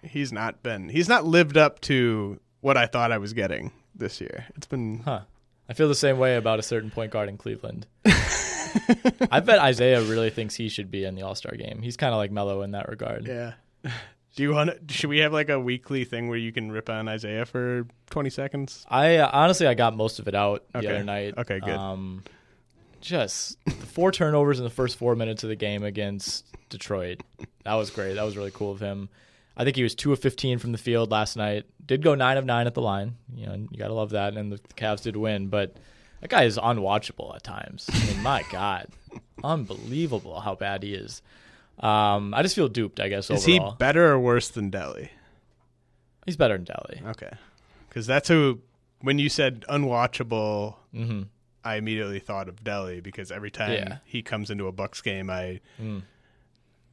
[0.04, 0.90] He's not been.
[0.90, 4.46] He's not lived up to what I thought I was getting this year.
[4.56, 5.22] It's been Huh.
[5.68, 7.88] I feel the same way about a certain point guard in Cleveland.
[9.32, 11.82] I bet Isaiah really thinks he should be in the All Star game.
[11.82, 13.28] He's kind of like Melo in that regard.
[13.28, 13.54] Yeah.
[14.38, 14.92] Do you want?
[14.92, 18.30] Should we have like a weekly thing where you can rip on Isaiah for twenty
[18.30, 18.86] seconds?
[18.88, 20.88] I uh, honestly I got most of it out the Okay.
[20.88, 21.34] other night.
[21.40, 21.72] Okay, good.
[21.74, 22.24] Um,
[23.02, 27.22] just the four turnovers in the first four minutes of the game against Detroit.
[27.64, 28.14] That was great.
[28.14, 29.10] That was really cool of him.
[29.58, 31.66] I think he was two of fifteen from the field last night.
[31.84, 33.16] Did go nine of nine at the line.
[33.34, 34.36] You know, you gotta love that.
[34.38, 35.78] And the Cavs did win, but
[36.22, 37.90] that guy is unwatchable at times.
[37.92, 38.86] I mean, my God,
[39.44, 41.24] unbelievable how bad he is.
[41.80, 43.00] Um, I just feel duped.
[43.00, 43.72] I guess Is overall.
[43.72, 45.10] he better or worse than Delly?
[46.26, 47.06] He's better than Delly.
[47.12, 47.32] Okay,
[47.90, 48.60] because that's who.
[49.02, 51.22] When you said unwatchable, hmm
[51.64, 53.88] I immediately thought of Delly because every time Yeah.
[53.90, 54.00] Mm.
[54.06, 55.60] he comes into a Bucks game, I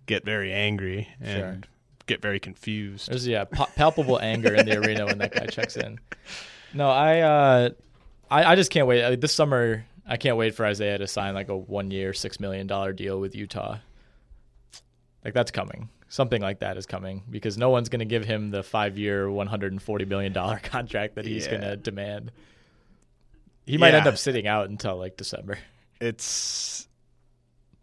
[0.07, 1.71] get very angry and Sure.
[2.07, 3.09] get very confused.
[3.09, 5.99] There's yeah pa- palpable anger in the arena when that guy checks in.
[6.75, 7.71] No, I uh,
[8.31, 9.05] I, I just can't wait.
[9.05, 12.39] I this summer, I can't wait for Isaiah to sign like a one year, six
[12.41, 13.79] million dollar deal with Utah.
[15.25, 15.89] Like that's coming.
[16.09, 19.31] Something like that is coming because no one's going to give him the five year,
[19.31, 21.51] one hundred and forty million dollar contract that he's Yeah.
[21.53, 22.31] going to demand.
[23.67, 25.59] He might end up sitting out until like December.
[26.01, 26.87] It's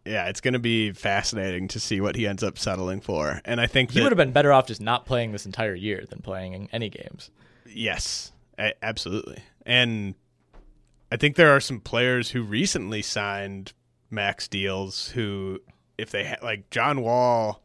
[0.05, 3.59] yeah, it's going to be fascinating to see what he ends up settling for, and
[3.61, 6.19] I think He would have been better off just not playing this entire year than
[6.21, 7.29] playing any games.
[7.67, 8.31] Yes,
[8.81, 9.39] absolutely.
[9.65, 10.15] And
[11.11, 13.73] I think there are some players who recently signed
[14.09, 15.59] max deals who,
[16.01, 17.61] if they ha- like John Wall,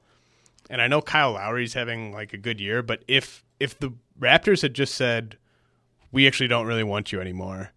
[0.70, 4.62] and I know Kyle Lowry's having like a good year, but if if the Raptors
[4.62, 5.36] had just said,
[6.12, 7.72] "We actually don't really want you anymore,"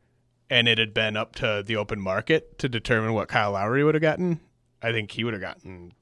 [0.49, 3.95] and it had been up to the open market to determine what Kyle Lowry would
[3.95, 4.39] have gotten,
[4.81, 5.93] I think he would have gotten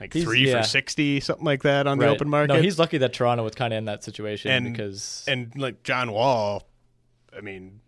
[0.00, 0.62] like He's- three yeah.
[0.62, 2.52] for sixty, something like that on the open market.
[2.54, 5.82] No, he's lucky that Toronto was kind of in that situation And- because and like
[5.82, 6.68] John Wall,
[7.36, 7.80] I mean,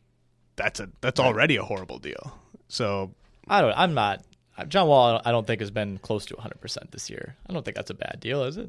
[0.57, 2.39] that's a that's already a horrible deal.
[2.69, 3.15] So
[3.49, 3.75] I don't.
[3.77, 4.23] I'm not.
[4.61, 5.21] Uh, John Wall.
[5.25, 7.37] I don't think has been close to 100 percent this year.
[7.49, 8.69] I don't think that's a bad deal, is it?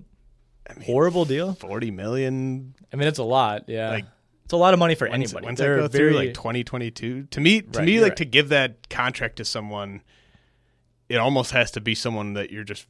[0.86, 1.54] Horrible deal.
[1.54, 3.68] forty million, I mean, it's a lot.
[3.68, 4.06] Yeah, Like,
[4.46, 5.46] it's a lot of money for anybody.
[5.46, 6.18] when's They're go very through?
[6.20, 7.24] Like twenty twenty two.
[7.32, 8.18] To me, to Right, me, like right.
[8.18, 10.02] to give that contract to someone,
[11.10, 12.86] it almost has to be someone that you're just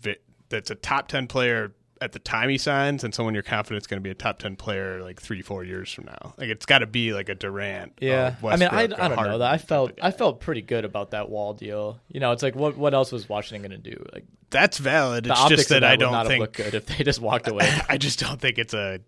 [0.50, 3.88] that's a top ten player at the time he signs, and someone you're confident is
[3.88, 6.34] going to be a top ten player like three four years from now.
[6.38, 7.94] Like it's got to be like a Durant.
[8.02, 9.52] Yeah, I mean, I, I don't know that.
[9.52, 9.92] I felt.
[10.02, 12.00] I felt pretty good about that Wall deal.
[12.10, 14.04] You know, it's like what what else was Washington going to do?
[14.12, 15.28] Like that's valid.
[15.28, 17.72] It's just that, that I don't not think good if they just walked away.
[17.90, 19.00] I just don't think it's a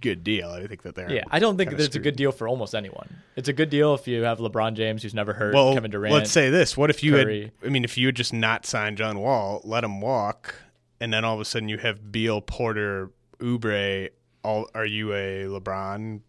[0.00, 0.50] good deal.
[0.50, 3.16] I think that they're yeah, I don't think it's a good deal for almost anyone.
[3.36, 6.14] It's a good deal if you have LeBron James, who's never hurt, Well, Kevin Durant.
[6.14, 7.42] let's say this: What if you Curry.
[7.42, 7.66] had?
[7.66, 10.54] I mean, if you had just not signed John Wall, let him walk,
[11.00, 14.10] and then all of a sudden you have Beal, Porter, Oubre.
[14.42, 16.20] All are you a LeBron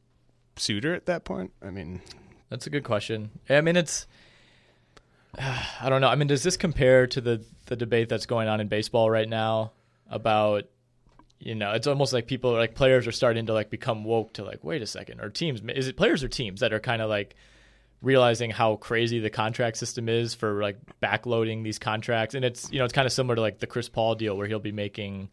[0.56, 1.52] suitor at that point?
[1.62, 2.02] I mean,
[2.50, 3.30] That's a good question.
[3.50, 4.08] I mean, it's.
[5.38, 6.10] I don't know.
[6.10, 9.30] I mean, does this compare to the the debate that's going on in baseball right
[9.30, 9.72] now
[10.10, 10.66] about,
[11.40, 14.44] you know, it's almost like people like players are starting to like become woke to
[14.44, 17.10] like, wait a second, or teams is it players or teams that are kind of
[17.10, 17.36] like
[18.02, 22.80] realizing how crazy the contract system is for like backloading these contracts, and it's you
[22.80, 25.30] know it's kind of similar to like the Chris Paul deal where he'll be making,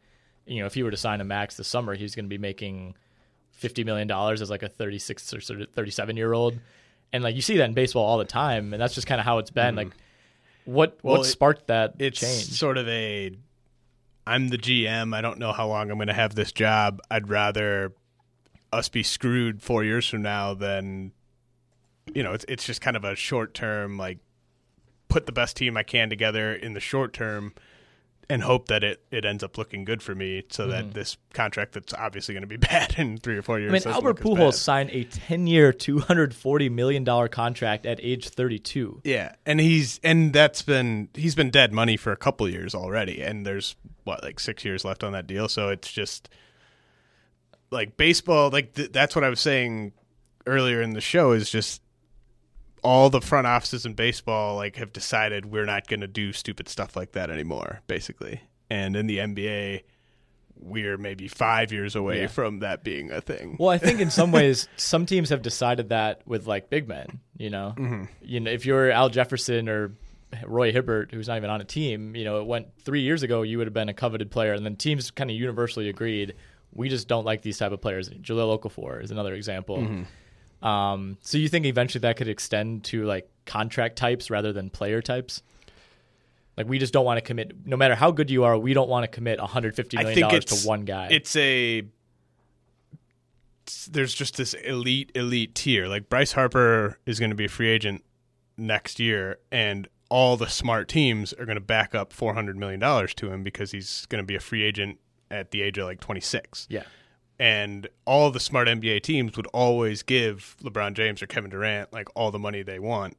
[0.46, 2.38] you know, if he were to sign a max this summer, he's going to be
[2.38, 2.94] making
[3.52, 6.58] fifty million dollars as like a thirty six or thirty seven year old,
[7.12, 9.24] and like you see that in baseball all the time, and that's just kind of
[9.24, 9.74] how it's been.
[9.76, 9.90] Like,
[10.64, 11.06] what Mm-hmm.
[11.08, 12.44] Well, what it- sparked that it's change?
[12.58, 13.32] sort of a.
[14.26, 15.14] I'm the GM.
[15.16, 17.00] I don't know how long I'm going to have this job.
[17.10, 17.94] I'd rather
[18.70, 21.12] us be screwed four years from now than,
[22.14, 24.18] you know, it's it's just kind of a short term like,
[25.08, 27.54] put the best team I can together in the short term,
[28.30, 30.92] and hope that it it ends up looking good for me, so that mm-hmm.
[30.92, 33.86] this contract that's obviously going to be bad in three or four years.
[33.86, 38.00] I mean, Albert Pujols signed a ten year, two hundred forty million dollar contract at
[38.02, 39.00] age thirty two.
[39.04, 43.22] Yeah, and he's and that's been he's been dead money for a couple years already,
[43.22, 46.28] and there's what like six years left on that deal, so it's just
[47.70, 48.50] like baseball.
[48.50, 49.92] Like th- that's what I was saying
[50.46, 51.82] earlier in the show is just
[52.82, 56.68] all the front offices in baseball like have decided we're not going to do stupid
[56.68, 58.40] stuff like that anymore, basically.
[58.70, 59.82] And in the NBA,
[60.60, 62.26] we're maybe five years away Yeah.
[62.26, 63.56] from that being a thing.
[63.60, 67.20] Well, I think in some ways, some teams have decided that with like big men.
[67.36, 68.04] You know, Mm-hmm.
[68.22, 69.92] you know, if you're Al Jefferson or
[70.44, 73.42] Roy Hibbert, who's not even on a team, you know, it went three years ago,
[73.42, 76.34] you would have been a coveted player, and then teams kind of universally agreed
[76.74, 78.10] we just don't like these type of players.
[78.10, 79.78] Jahlil Okafor is another example.
[79.78, 80.02] Mm-hmm.
[80.62, 85.00] Um, so you think eventually that could extend to like contract types rather than player
[85.00, 85.42] types?
[86.56, 88.88] Like we just don't want to commit, no matter how good you are, we don't
[88.88, 91.08] want to commit 150 I million dollars to one guy.
[91.10, 91.84] It's a
[93.90, 95.86] there's just this elite elite tier.
[95.86, 98.04] Like Bryce Harper is going to be a free agent
[98.56, 102.80] next year, and all the smart teams are going to back up four hundred million
[102.80, 104.98] dollars to him because he's going to be a free agent
[105.30, 106.66] at the age of like twenty six.
[106.70, 106.84] Yeah.
[107.38, 112.08] And all the smart NBA teams would always give LeBron James or Kevin Durant like
[112.16, 113.16] all the money they want.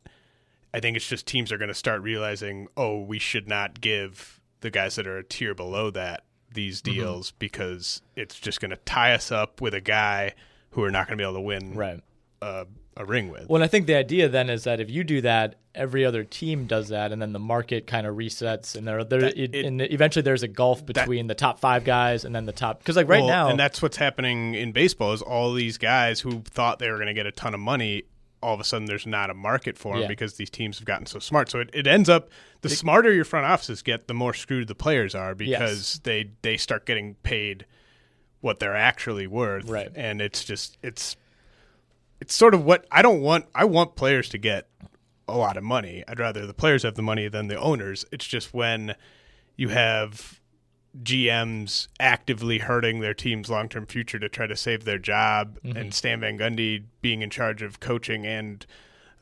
[0.74, 4.40] I think it's just teams are going to start realizing, oh, we should not give
[4.62, 6.94] the guys that are a tier below that these Mm-hmm.
[7.00, 10.34] deals because it's just going to tie us up with a guy
[10.72, 12.02] who we're not going to be able to win Right.
[12.42, 12.66] a,
[13.00, 13.48] a ring with.
[13.50, 16.24] Well, and I think the idea then is that if you do that, every other
[16.24, 19.56] team does that, and then the market kind of resets, and there, there, That- it,
[19.56, 22.80] it- and eventually there's a gulf between the top five guys and then the top.
[22.80, 26.20] Because like right Well, now, and that's what's happening in baseball is all these guys
[26.20, 28.04] who thought they were going to get a ton of money
[28.42, 30.08] all of a sudden there's not a market for them Yeah.
[30.08, 32.30] because these teams have gotten so smart so it, it ends up
[32.62, 36.56] the smarter your front offices get the more screwed the players are because they they
[36.56, 37.66] start getting paid
[38.40, 39.92] what they're actually worth Right.
[39.94, 41.18] and it's just it's
[42.20, 44.68] it's sort of what I don't want I want players to get
[45.28, 48.26] a lot of money I'd rather the players have the money than the owners it's
[48.26, 48.96] just when
[49.56, 50.40] you have
[50.98, 55.94] GMs actively hurting their team's long term future to try to save their job, and
[55.94, 58.66] Stan Van Gundy being in charge of coaching and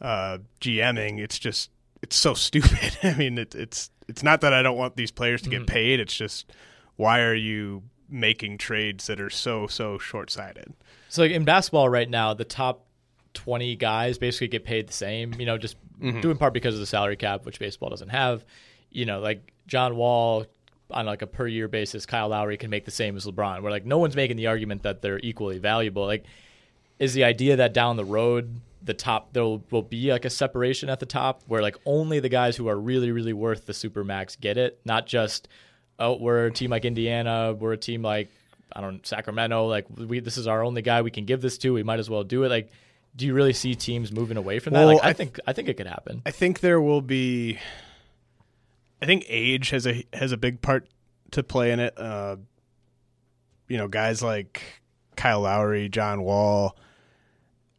[0.02, 1.70] uh, GMing, it's just
[2.02, 2.98] it's so stupid.
[3.04, 6.00] I mean, it, it's it's not that I don't want these players to get paid.
[6.00, 6.52] It's just
[6.96, 10.74] why are you making trades that are so so short sighted?
[11.10, 12.86] So like in basketball right now, the top
[13.38, 15.34] twenty guys basically get paid the same.
[15.40, 16.22] You know, just mm-hmm.
[16.22, 18.44] due in part because of the salary cap, which baseball doesn't have.
[18.90, 20.46] You know, like John Wall
[20.90, 23.62] on like a per year basis, Kyle Lowry can make the same as LeBron.
[23.62, 26.06] Where like no one's making the argument that they're equally valuable.
[26.06, 26.26] Like,
[26.98, 30.30] is the idea that down the road the top there will, will be like a
[30.30, 33.74] separation at the top where like only the guys who are really really worth the
[33.74, 35.48] super max get it, not just
[36.00, 38.30] oh we're a team like Indiana, we're a team like
[38.74, 41.74] I don't Sacramento, like we this is our only guy we can give this to,
[41.74, 42.50] we might as well do it.
[42.50, 42.70] Like,
[43.18, 44.86] do you really see teams moving away from that?
[44.86, 46.22] Well, Like, I, I- think I think it could happen.
[46.26, 47.60] I think there will be.
[49.02, 50.88] I think age has a has a big part
[51.32, 51.94] to play in it.
[51.98, 52.38] Uh,
[53.68, 54.62] you know, guys like
[55.16, 56.78] Kyle Lowry, John Wall.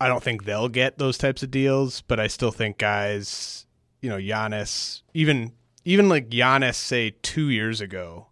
[0.01, 3.67] I don't think they'll get those types of deals, but I still think guys,
[4.01, 5.53] you know, Giannis, even
[5.85, 8.27] even like Giannis, say two years ago,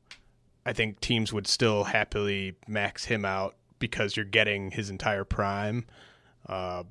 [0.64, 5.86] I think teams would still happily max him out because you're getting his entire prime.
[6.48, 6.84] Uh,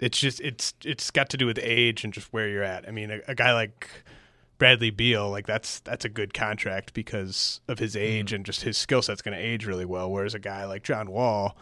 [0.00, 2.86] it's just it's it's got to do with age and just where you're at.
[2.88, 3.88] I mean, a, a guy like
[4.58, 8.04] Bradley Beal, like that's that's a good contract because of his mm-hmm.
[8.04, 10.10] age and just his skill set's going to age really well.
[10.10, 11.56] Whereas a guy like John Wall,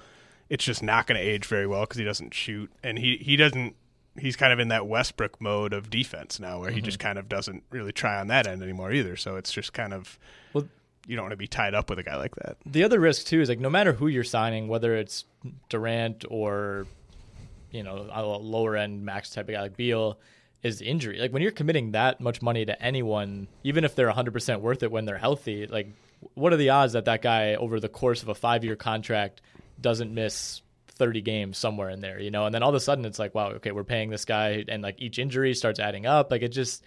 [0.49, 3.37] it's just not going to age very well because he doesn't shoot and he he
[3.37, 3.75] doesn't.
[4.19, 6.87] He's kind of in that Westbrook mode of defense now, where he mm-hmm.
[6.87, 9.15] just kind of doesn't really try on that end anymore either.
[9.15, 10.19] So it's just kind of
[10.55, 10.69] Well-
[11.07, 12.57] you don't want to be tied up with a guy like that.
[12.65, 15.25] The other risk too is like no matter who you're signing, whether it's
[15.69, 16.87] Durant or
[17.77, 20.19] you know a lower end max type of guy like Beal,
[20.63, 21.19] is injury.
[21.19, 24.91] Like when you're committing that much money to anyone, even if they're 100% worth it
[24.91, 25.89] when they're healthy, like
[26.35, 29.43] what are the odds that that guy over the course of a five year contract
[29.81, 32.47] doesn't miss 30 games somewhere in there, you know?
[32.47, 34.83] And then all of a sudden it's like, wow, okay, we're paying this guy, and
[34.83, 36.31] like each injury starts adding up.
[36.31, 36.83] Like it just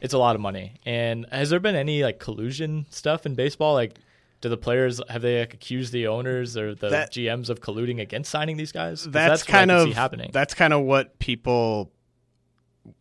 [0.00, 0.74] it's a lot of money.
[0.84, 3.74] And has there been any like collusion stuff in baseball?
[3.74, 3.96] Like,
[4.44, 7.98] do the players have they like, accused the owners or the That- GMs of colluding
[7.98, 9.02] against signing these guys?
[9.04, 10.30] that's, what I kind of happening.
[10.32, 11.90] that's kind of what people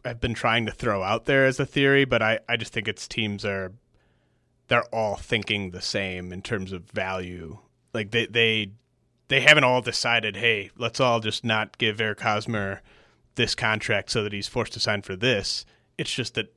[0.06, 2.88] have been trying to throw out there as a theory, but I, I just think
[2.88, 3.74] it's teams are
[4.70, 7.60] they're all thinking the same in terms of value.
[7.94, 8.72] Like they they
[9.28, 12.82] they haven't all decided, hey, let's all just not give Eric Hosmer
[13.36, 15.66] this contract so that he's forced to sign for this.
[15.98, 16.54] It's just that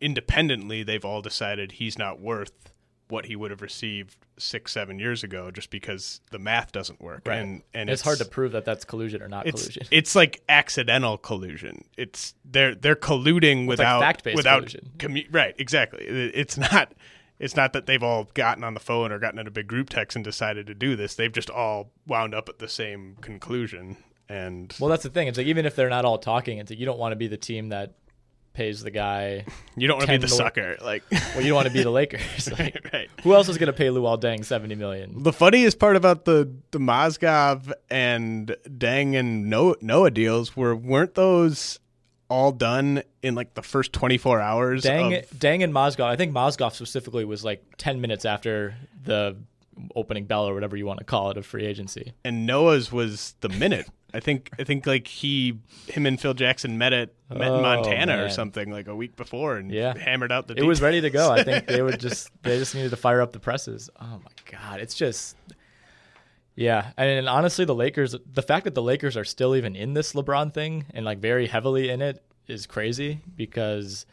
[0.00, 2.72] independently they've all decided he's not worth
[3.08, 7.22] what he would have received six, seven years ago just because the math doesn't work.
[7.26, 7.38] Right.
[7.38, 9.82] And and it's, hard to prove that that's collusion or not it's collusion.
[9.90, 11.84] it's like accidental collusion.
[11.96, 14.90] It's they're they're colluding like without fact-based without collusion.
[14.98, 16.04] commu- right exactly.
[16.04, 16.92] It's not
[17.38, 19.90] it's not that they've all gotten on the phone or gotten in a big group
[19.90, 21.14] text and decided to do this.
[21.14, 23.96] They've just all wound up at the same conclusion.
[24.28, 25.28] And well, that's the thing.
[25.28, 27.28] It's like even if they're not all talking, it's like you don't want to be
[27.28, 27.94] the team that
[28.58, 29.44] pays the guy.
[29.76, 30.76] you don't want to be the nor- sucker.
[30.82, 32.50] Like Well, you don't want to be the Lakers.
[32.58, 33.08] Like, right.
[33.22, 35.22] who else is going to pay Luol Deng seventy million?
[35.22, 41.14] The funniest part about the the Mozgov and Deng and Noah, Noah deals were weren't
[41.14, 41.78] those
[42.28, 46.04] all done in like the first 24 hours Deng, of Deng and Mozgov.
[46.04, 49.36] I think Mozgov specifically was like ten minutes after the
[49.94, 52.12] opening bell or whatever you want to call it of free agency.
[52.24, 53.88] and Noah's was the minute.
[54.14, 57.62] I think I think like he him and Phil Jackson met at met Oh, in
[57.62, 59.96] Montana or something like a week before and Yeah.
[59.98, 61.30] hammered out the It was ready to go.
[61.30, 63.90] I think they would just they just needed to fire up the presses.
[64.00, 65.36] Oh my god, it's just
[66.54, 66.92] yeah.
[66.96, 70.52] And honestly, the Lakers, the fact that the Lakers are still even in this LeBron
[70.52, 74.06] thing and like very heavily in it is crazy because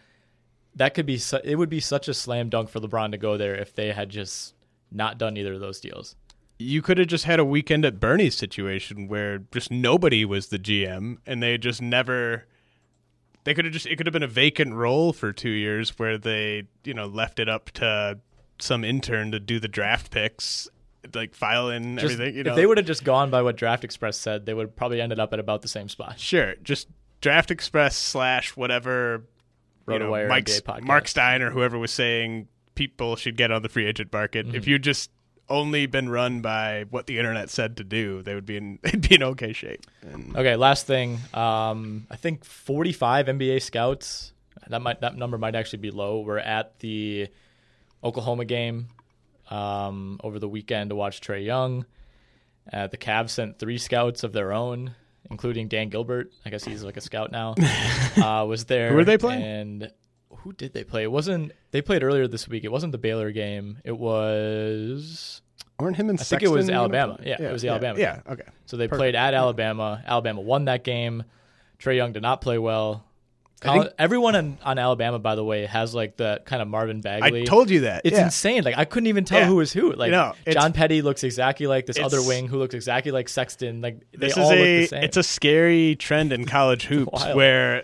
[0.76, 3.38] that could be su- it would be such a slam dunk for LeBron to go
[3.38, 4.54] there if they had just
[4.92, 6.16] not done either of those deals.
[6.58, 10.60] You could have just had a weekend at Bernie's situation where just nobody was the
[10.60, 12.46] GM and they just never
[13.44, 16.18] they could have just it could have been a vacant role for 2 years where
[16.18, 18.20] they, you know, left it up to
[18.60, 20.68] some intern to do the draft picks,
[21.14, 22.52] like file in Just- everything, you know.
[22.52, 25.02] If they would have just gone by what Draft Express said, they would have probably
[25.02, 26.20] ended up at about the same spot.
[26.20, 26.88] Sure, just
[27.22, 29.26] Draft Express slash whatever.
[29.88, 30.50] You know, Mike,
[30.82, 34.48] Marc Stein or whoever was saying people should get on the free agent market.
[34.48, 34.56] Mm-hmm.
[34.56, 35.12] If you just
[35.50, 39.08] only been run by what the internet said to do, they would be in they'd
[39.08, 39.86] be in okay shape.
[40.02, 41.20] And Okay, last thing.
[41.34, 44.34] Um, I think 45 NBA scouts.
[44.68, 46.22] That might that number might actually be low.
[46.22, 47.28] We're at the
[48.04, 48.88] Oklahoma game
[49.50, 51.86] um, over the weekend to watch Trae Young.
[52.72, 54.96] Uh, the Cavs sent three scouts of their own,
[55.30, 56.32] including Dan Gilbert.
[56.46, 57.54] I guess he's like a scout now.
[58.18, 58.90] uh, was there?
[58.90, 59.44] Who were they playing?
[59.44, 59.92] And
[60.46, 61.02] who did they play?
[61.04, 61.52] It wasn't.
[61.72, 62.64] They played earlier this week.
[62.64, 63.80] It wasn't the Baylor game.
[63.84, 65.42] It was.
[65.80, 67.16] weren't him and I think it was Alabama.
[67.18, 68.24] gonna- Yeah, it was the yeah, Alabama Yeah, game.
[68.30, 68.44] okay.
[68.68, 69.00] So they Perfect.
[69.00, 70.02] played at Alabama.
[70.06, 71.24] Alabama won that game.
[71.80, 73.04] Trae Young did not play well.
[73.60, 77.02] Collin- think- everyone on, on Alabama, by the way, has like the kind of Marvin
[77.02, 77.42] Bagley.
[77.42, 78.02] I told you that.
[78.06, 78.26] It's yeah.
[78.26, 78.64] insane.
[78.64, 79.48] Like I couldn't even tell Yeah.
[79.48, 79.94] who was who.
[79.94, 83.82] Like know, John Petty looks exactly like this other wing who looks exactly like Sexton.
[83.82, 85.04] Like they this all is look a the same.
[85.04, 87.84] it's a scary trend in college hoops where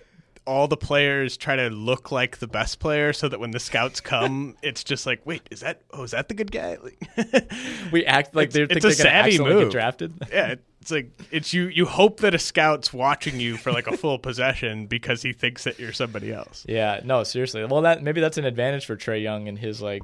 [0.51, 4.01] all the players try to look like the best player so that when the scouts
[4.01, 7.51] come it's just like wait is that oh is that the good guy like,
[7.91, 9.63] we act like they're it's think a savvy move.
[9.63, 10.13] get drafted.
[10.31, 13.95] yeah it's like it's you you hope that a scout's watching you for like a
[13.95, 17.63] full possession because he thinks that you're somebody else Yeah, no, seriously.
[17.65, 20.03] Well, that maybe that's an advantage for Trae Young and his like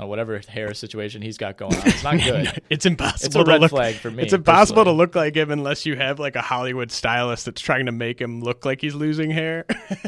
[0.00, 1.86] uh, whatever hair situation he's got going on.
[1.86, 2.62] It's not good.
[2.70, 4.94] it's impossible It's a to red look, flag for me, it's impossible personally.
[4.96, 8.20] to look like him unless you have like a hollywood stylist that's trying to make
[8.20, 9.64] him look like he's losing hair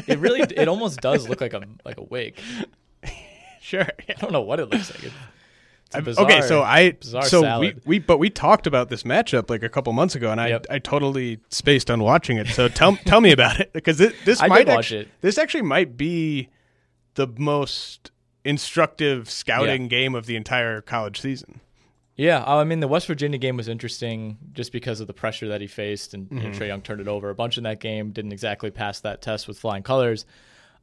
[0.07, 2.37] it really, it almost does look like a like a wig.
[3.61, 5.03] sure I don't know what it looks like.
[5.05, 5.13] It-
[5.87, 7.75] It's a I've- bizarre, okay, so I bizarre so salad.
[7.85, 10.49] we we but we talked about this matchup like a couple months ago, and I
[10.49, 10.65] Yep.
[10.69, 12.47] I totally spaced on watching it.
[12.47, 15.07] So tell tell me about it because this, this I did might watch it.
[15.21, 16.49] this actually might be
[17.15, 18.11] the most
[18.47, 19.87] instructive scouting Yeah.
[19.89, 21.59] game of the entire college season.
[22.15, 25.61] Yeah, I mean the West Virginia game was interesting just because of the pressure that
[25.61, 26.37] he faced, and Mm-hmm.
[26.43, 28.11] know, Trae Young turned it over a bunch in that game.
[28.11, 30.25] Didn't exactly pass that test with flying colors.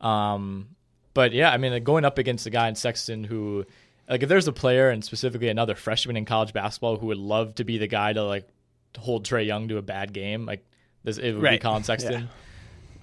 [0.00, 0.68] Um,
[1.12, 3.64] but yeah, I mean going up against a guy in Sexton who,
[4.08, 7.54] like, if there's a player and specifically another freshman in college basketball who would love
[7.56, 8.46] to be the guy to like
[8.92, 10.64] to hold Trae Young to a bad game, like
[11.02, 11.60] this, it would be Right.
[11.60, 12.28] Collin Sexton.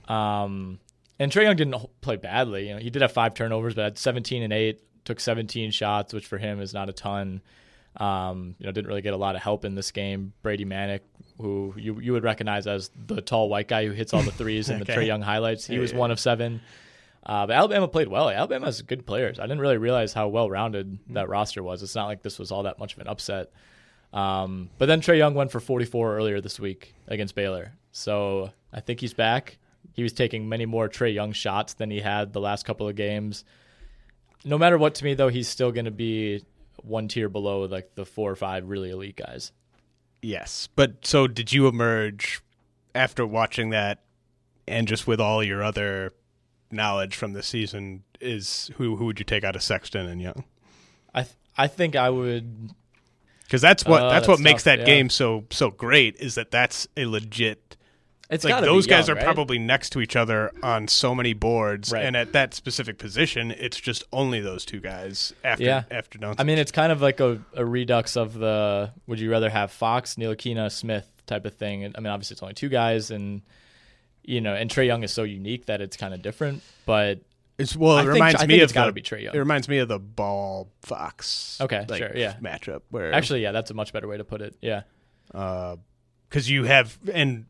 [0.07, 0.79] Um,
[1.19, 2.67] and Trae Young didn't play badly.
[2.69, 6.13] You know, he did have five turnovers, but had 17 and eight, took 17 shots,
[6.13, 7.41] which for him is not a ton.
[7.97, 10.31] Um, you know, didn't really get a lot of help in this game.
[10.43, 11.01] Brady Manek,
[11.39, 14.69] who you you would recognize as the tall white guy who hits all the threes
[14.69, 15.97] in the Trae Young highlights, he Yeah, was yeah.
[15.97, 16.61] one of seven.
[17.23, 18.29] Uh, but Alabama played well.
[18.29, 19.39] Alabama has good players.
[19.39, 21.83] I didn't really realize how well rounded that roster was.
[21.83, 23.51] It's not like this was all that much of an upset.
[24.13, 27.73] Um, but then Trae Young went for 44 earlier this week against Baylor.
[27.91, 29.57] So I think he's back.
[30.01, 32.95] He was taking many more Trae Young shots than he had the last couple of
[32.95, 33.45] games.
[34.43, 36.43] No matter what, to me though, he's still going to be
[36.81, 39.51] one tier below like the four or five really elite guys.
[40.23, 42.41] Yes, but so did you emerge
[42.95, 43.99] after watching that,
[44.67, 46.13] and just with all your other
[46.71, 48.01] knowledge from the season?
[48.19, 50.45] Is who who would you take out of Sexton and Young?
[51.13, 52.71] I th- I think I would.
[53.43, 54.85] Because that's what Uh, that's what that's makes that yeah.
[54.85, 57.77] game so so great is that that's a legit.
[58.31, 59.23] It's like those guys are right?
[59.23, 62.05] probably next to each other on so many boards, Right.
[62.05, 65.83] and at that specific position, it's just only those two guys after Yeah.
[65.91, 66.35] after Doncic.
[66.39, 69.71] I mean, it's kind of like a, a redux of the would you rather have
[69.71, 71.83] Fox, Neil Ntilikina, Smith type of thing.
[71.83, 73.41] I mean, obviously it's only two guys, and
[74.23, 76.63] you know, and Trae Young is so unique that it's kind of different.
[76.85, 77.19] But
[77.57, 79.35] It's well, I it think- reminds I me think of gotta the, be Trae Young.
[79.35, 81.59] It reminds me of the ball Fox.
[81.59, 82.35] Okay, like, sure, yeah.
[82.41, 84.55] matchup where actually, yeah, that's a much better way to put it.
[84.61, 84.83] Yeah,
[85.33, 85.75] uh,
[86.29, 87.45] because you have and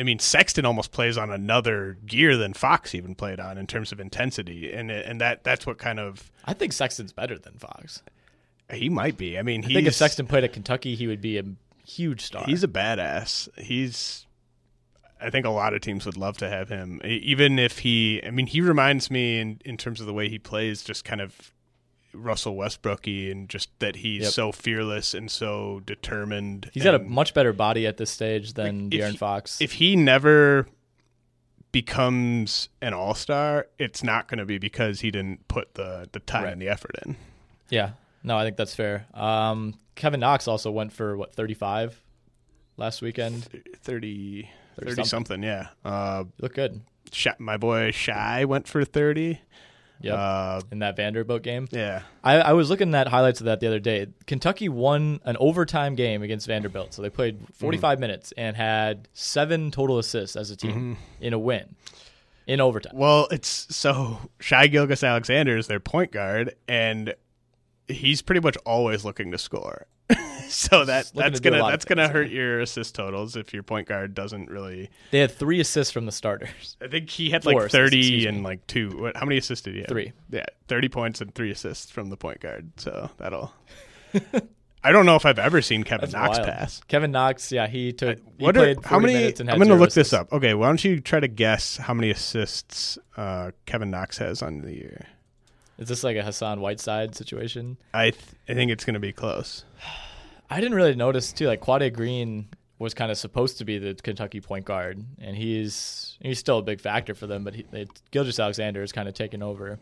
[0.00, 3.92] I mean Sexton almost plays on another gear than Fox even played on in terms
[3.92, 8.02] of intensity, and and that that's what kind of I think Sexton's better than Fox.
[8.72, 9.38] he might be.
[9.38, 11.44] I mean, I think if Sexton played at Kentucky, he would be a
[11.86, 12.44] huge star.
[12.46, 13.48] he's a badass.
[13.58, 14.26] He's
[15.20, 18.22] I think a lot of teams would love to have him, even if he.
[18.24, 21.20] I mean, he reminds me in in terms of the way he plays, just kind
[21.20, 21.52] of
[22.12, 24.32] Russell Westbrooky, and just that he's Yep.
[24.32, 26.70] so fearless and so determined.
[26.72, 29.60] He's got a much better body at this stage than Like, De'Aaron Fox.
[29.60, 30.66] if he never
[31.72, 36.18] becomes an all star, it's not going to be because he didn't put the the
[36.20, 36.52] time Right.
[36.52, 37.16] and the effort in.
[37.68, 37.90] yeah,
[38.24, 39.06] no, I think that's fair.
[39.14, 42.02] Um, Kevin Knox also went for what thirty five
[42.76, 43.46] last weekend.
[43.82, 44.48] 30,
[44.78, 45.04] 30 something.
[45.04, 45.68] something, yeah.
[45.84, 46.80] Uh, look good.
[47.12, 49.40] Shai, my boy Shai went for thirty.
[50.02, 50.14] Yep.
[50.18, 51.68] Uh, in that Vanderbilt game.
[51.70, 52.02] yeah.
[52.24, 54.06] I, I was looking at highlights of that the other day.
[54.26, 56.94] Kentucky won an overtime game against Vanderbilt.
[56.94, 58.00] So they played 45 Mm-hmm.
[58.00, 61.74] minutes and had seven total assists as a team in a win
[62.46, 62.92] in overtime.
[62.96, 67.14] Well, it's so Shy Gilgis Alexander is their point guard, and
[67.86, 69.86] he's pretty much always looking to score.
[70.70, 73.54] so that that's to do a gonna that's gonna things, hurt your assist totals if
[73.54, 74.90] your point guard doesn't really.
[75.12, 76.76] They had three assists from the starters.
[76.82, 78.90] I think he had Four like thirty excuse and like two.
[78.98, 79.16] What?
[79.16, 79.88] How many assists did he have?
[79.88, 80.12] Three.
[80.28, 82.72] Yeah, thirty points and three assists from the point guard.
[82.78, 83.52] So that'll.
[84.82, 86.48] I don't know if I've ever seen Kevin That's Knox wild.
[86.50, 86.80] pass.
[86.88, 88.18] Kevin Knox, yeah, he took.
[88.38, 89.14] He What are played 40 how many?
[89.14, 90.32] and had I'm going to look this up.
[90.32, 94.62] Okay, why don't you try to guess how many assists uh, Kevin Knox has on
[94.62, 95.06] the year?
[95.76, 97.76] Is this like a Hassan Whiteside situation?
[97.92, 99.64] I th- I think it's going to be close.
[100.50, 101.46] I didn't really notice too.
[101.46, 102.48] Like Quade Green
[102.78, 106.62] was kind of supposed to be the Kentucky point guard, and he's he's still a
[106.62, 107.44] big factor for them.
[107.44, 109.78] But he, they, Gilgeous-Alexander is kind of taken over.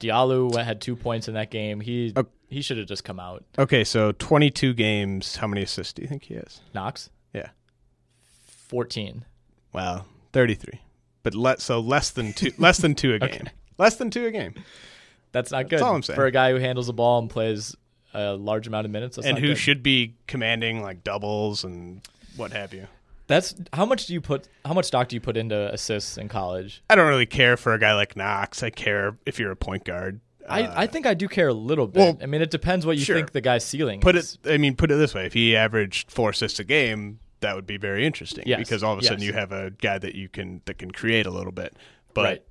[0.00, 1.80] Diallo went- had two points in that game.
[1.80, 3.44] He Uh, he should have just come out.
[3.58, 5.36] Okay, so 22 games.
[5.36, 6.60] How many assists do you think he has?
[6.72, 7.48] Knox Yeah.
[8.68, 9.24] fourteen.
[9.72, 10.80] Wow, 33.
[11.22, 13.28] But let so less than two less than two a game.
[13.28, 13.44] Okay.
[13.76, 14.54] Less than two a game.
[15.32, 16.16] That's not good all I'm saying.
[16.16, 17.76] for a guy who handles the ball and plays
[18.14, 19.16] a large amount of minutes.
[19.16, 19.58] That's and who good.
[19.58, 22.00] should be commanding like doubles and
[22.36, 22.86] what have you.
[23.26, 24.48] That's how much do you put?
[24.64, 26.82] How much stock do you put into assists in college?
[26.88, 28.62] I don't really care for a guy like Knox.
[28.62, 30.20] I care if you're a point guard.
[30.48, 32.00] I, I uh, think I do care a little bit.
[32.00, 33.16] well, I mean, it depends what you sure.
[33.16, 34.38] think the guy's ceiling Put is.
[34.44, 37.54] it I mean put it this way, if he averaged 4 assists a game, that
[37.54, 39.26] would be very interesting Yes, because all of a sudden yes.
[39.26, 41.76] you have a guy that you can that can create a little bit.
[42.14, 42.42] But Right.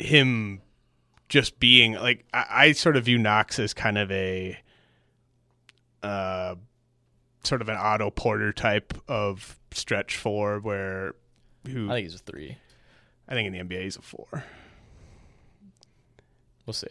[0.00, 0.62] him
[1.28, 4.58] just being like I, I sort of view Knox as kind of a
[6.04, 6.54] uh
[7.42, 11.14] sort of an Otto Porter type of stretch four where
[11.66, 12.56] who I think he's a three.
[13.28, 14.44] I think in the NBA he's a four.
[16.66, 16.86] We'll see.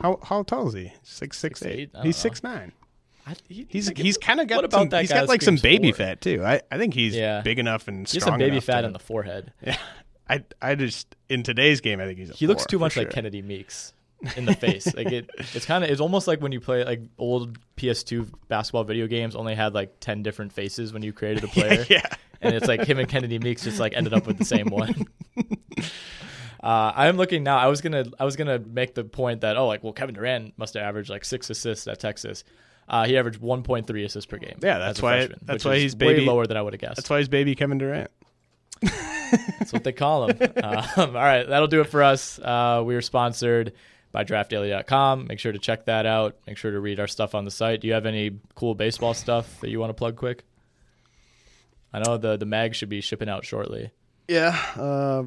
[0.00, 0.92] How how tall is he?
[1.02, 1.78] Six six, Six, eight.
[1.78, 1.90] eight?
[2.02, 2.10] He's know.
[2.12, 2.72] six nine.
[3.28, 5.42] I, he, He's like, he's kind of got what about some, that he's got like
[5.42, 6.44] some baby fat too.
[6.44, 7.40] I, I think he's Yeah.
[7.40, 9.52] big enough and strong some baby fat to- in the forehead.
[9.66, 9.76] Yeah,
[10.28, 13.10] I I just in today's game I think he's a He looks too much like.
[13.10, 13.92] Kennedy Meeks
[14.36, 14.92] in the face.
[14.94, 18.84] like it, it's kind of it's almost like when you play like old PS2 basketball
[18.84, 21.84] video games only had like ten different faces when you created a player.
[21.90, 22.06] yeah.
[22.40, 25.06] and it's like him and Kennedy Meeks just like ended up with the same one.
[26.62, 27.58] Uh, I'm looking now.
[27.58, 30.58] I was gonna I was gonna make the point that oh like well Kevin Durant
[30.58, 32.42] must have averaged like six assists at Texas.
[32.88, 34.58] Uh, he averaged 1.3 assists per game.
[34.62, 36.96] Yeah, that's why- freshman, that's why he's way baby- lower than I would have guessed.
[36.96, 38.10] That's why he's baby Kevin Durant.
[38.80, 40.38] That's what they call him.
[40.64, 42.38] um, all right, that'll do it for us.
[42.38, 43.72] Uh, we are sponsored
[44.16, 45.26] by DraftDaily.com.
[45.26, 46.36] Make sure to check that out.
[46.46, 47.82] Make sure to read our stuff on the site.
[47.82, 50.44] Do you have any cool baseball stuff that you want to plug quick?
[51.92, 53.90] I know the the mag should be shipping out shortly.
[54.26, 55.24] Yeah, uh,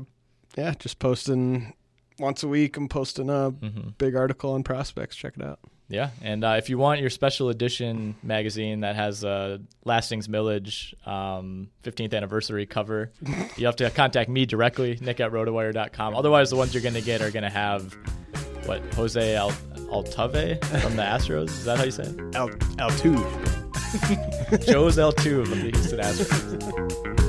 [0.58, 1.74] yeah, just posting
[2.18, 2.78] once a week.
[2.78, 3.90] I'm posting a Mm-hmm.
[4.00, 5.16] big article on prospects.
[5.16, 5.60] Check it out.
[5.88, 10.96] Yeah, and uh, if you want your special edition magazine that has uh, Lastings Milledge
[11.06, 13.12] um, 15th anniversary cover,
[13.56, 16.16] you have to contact me directly, nick at rotowire.com.
[16.16, 17.96] Otherwise, the ones you're going to get are going to have,
[18.70, 19.52] what, Jose Al-
[19.92, 21.48] Altuve from the Astros?
[21.48, 22.36] Is that how you say it?
[22.36, 23.26] Al Altuve.
[24.72, 27.29] Jose Altuve from the Houston Astros.